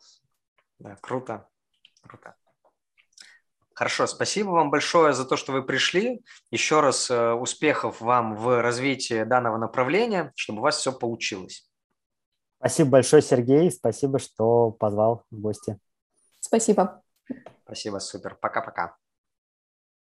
Да, 0.79 0.97
круто, 1.01 1.47
круто. 2.03 2.35
Хорошо, 3.75 4.07
спасибо 4.07 4.51
вам 4.51 4.70
большое 4.70 5.12
за 5.14 5.25
то, 5.25 5.37
что 5.37 5.53
вы 5.53 5.64
пришли. 5.64 6.22
Еще 6.51 6.81
раз 6.81 7.11
э, 7.11 7.33
успехов 7.33 8.01
вам 8.01 8.37
в 8.37 8.62
развитии 8.62 9.25
данного 9.25 9.59
направления, 9.59 10.33
чтобы 10.37 10.61
у 10.61 10.62
вас 10.62 10.77
все 10.79 10.93
получилось. 10.93 11.68
Спасибо 12.59 12.91
большое, 12.91 13.20
Сергей. 13.20 13.70
Спасибо, 13.72 14.18
что 14.18 14.70
позвал 14.70 15.25
в 15.31 15.41
гости. 15.41 15.79
Спасибо. 16.41 17.03
Спасибо, 17.64 17.99
супер. 17.99 18.39
Пока-пока. 18.41 18.97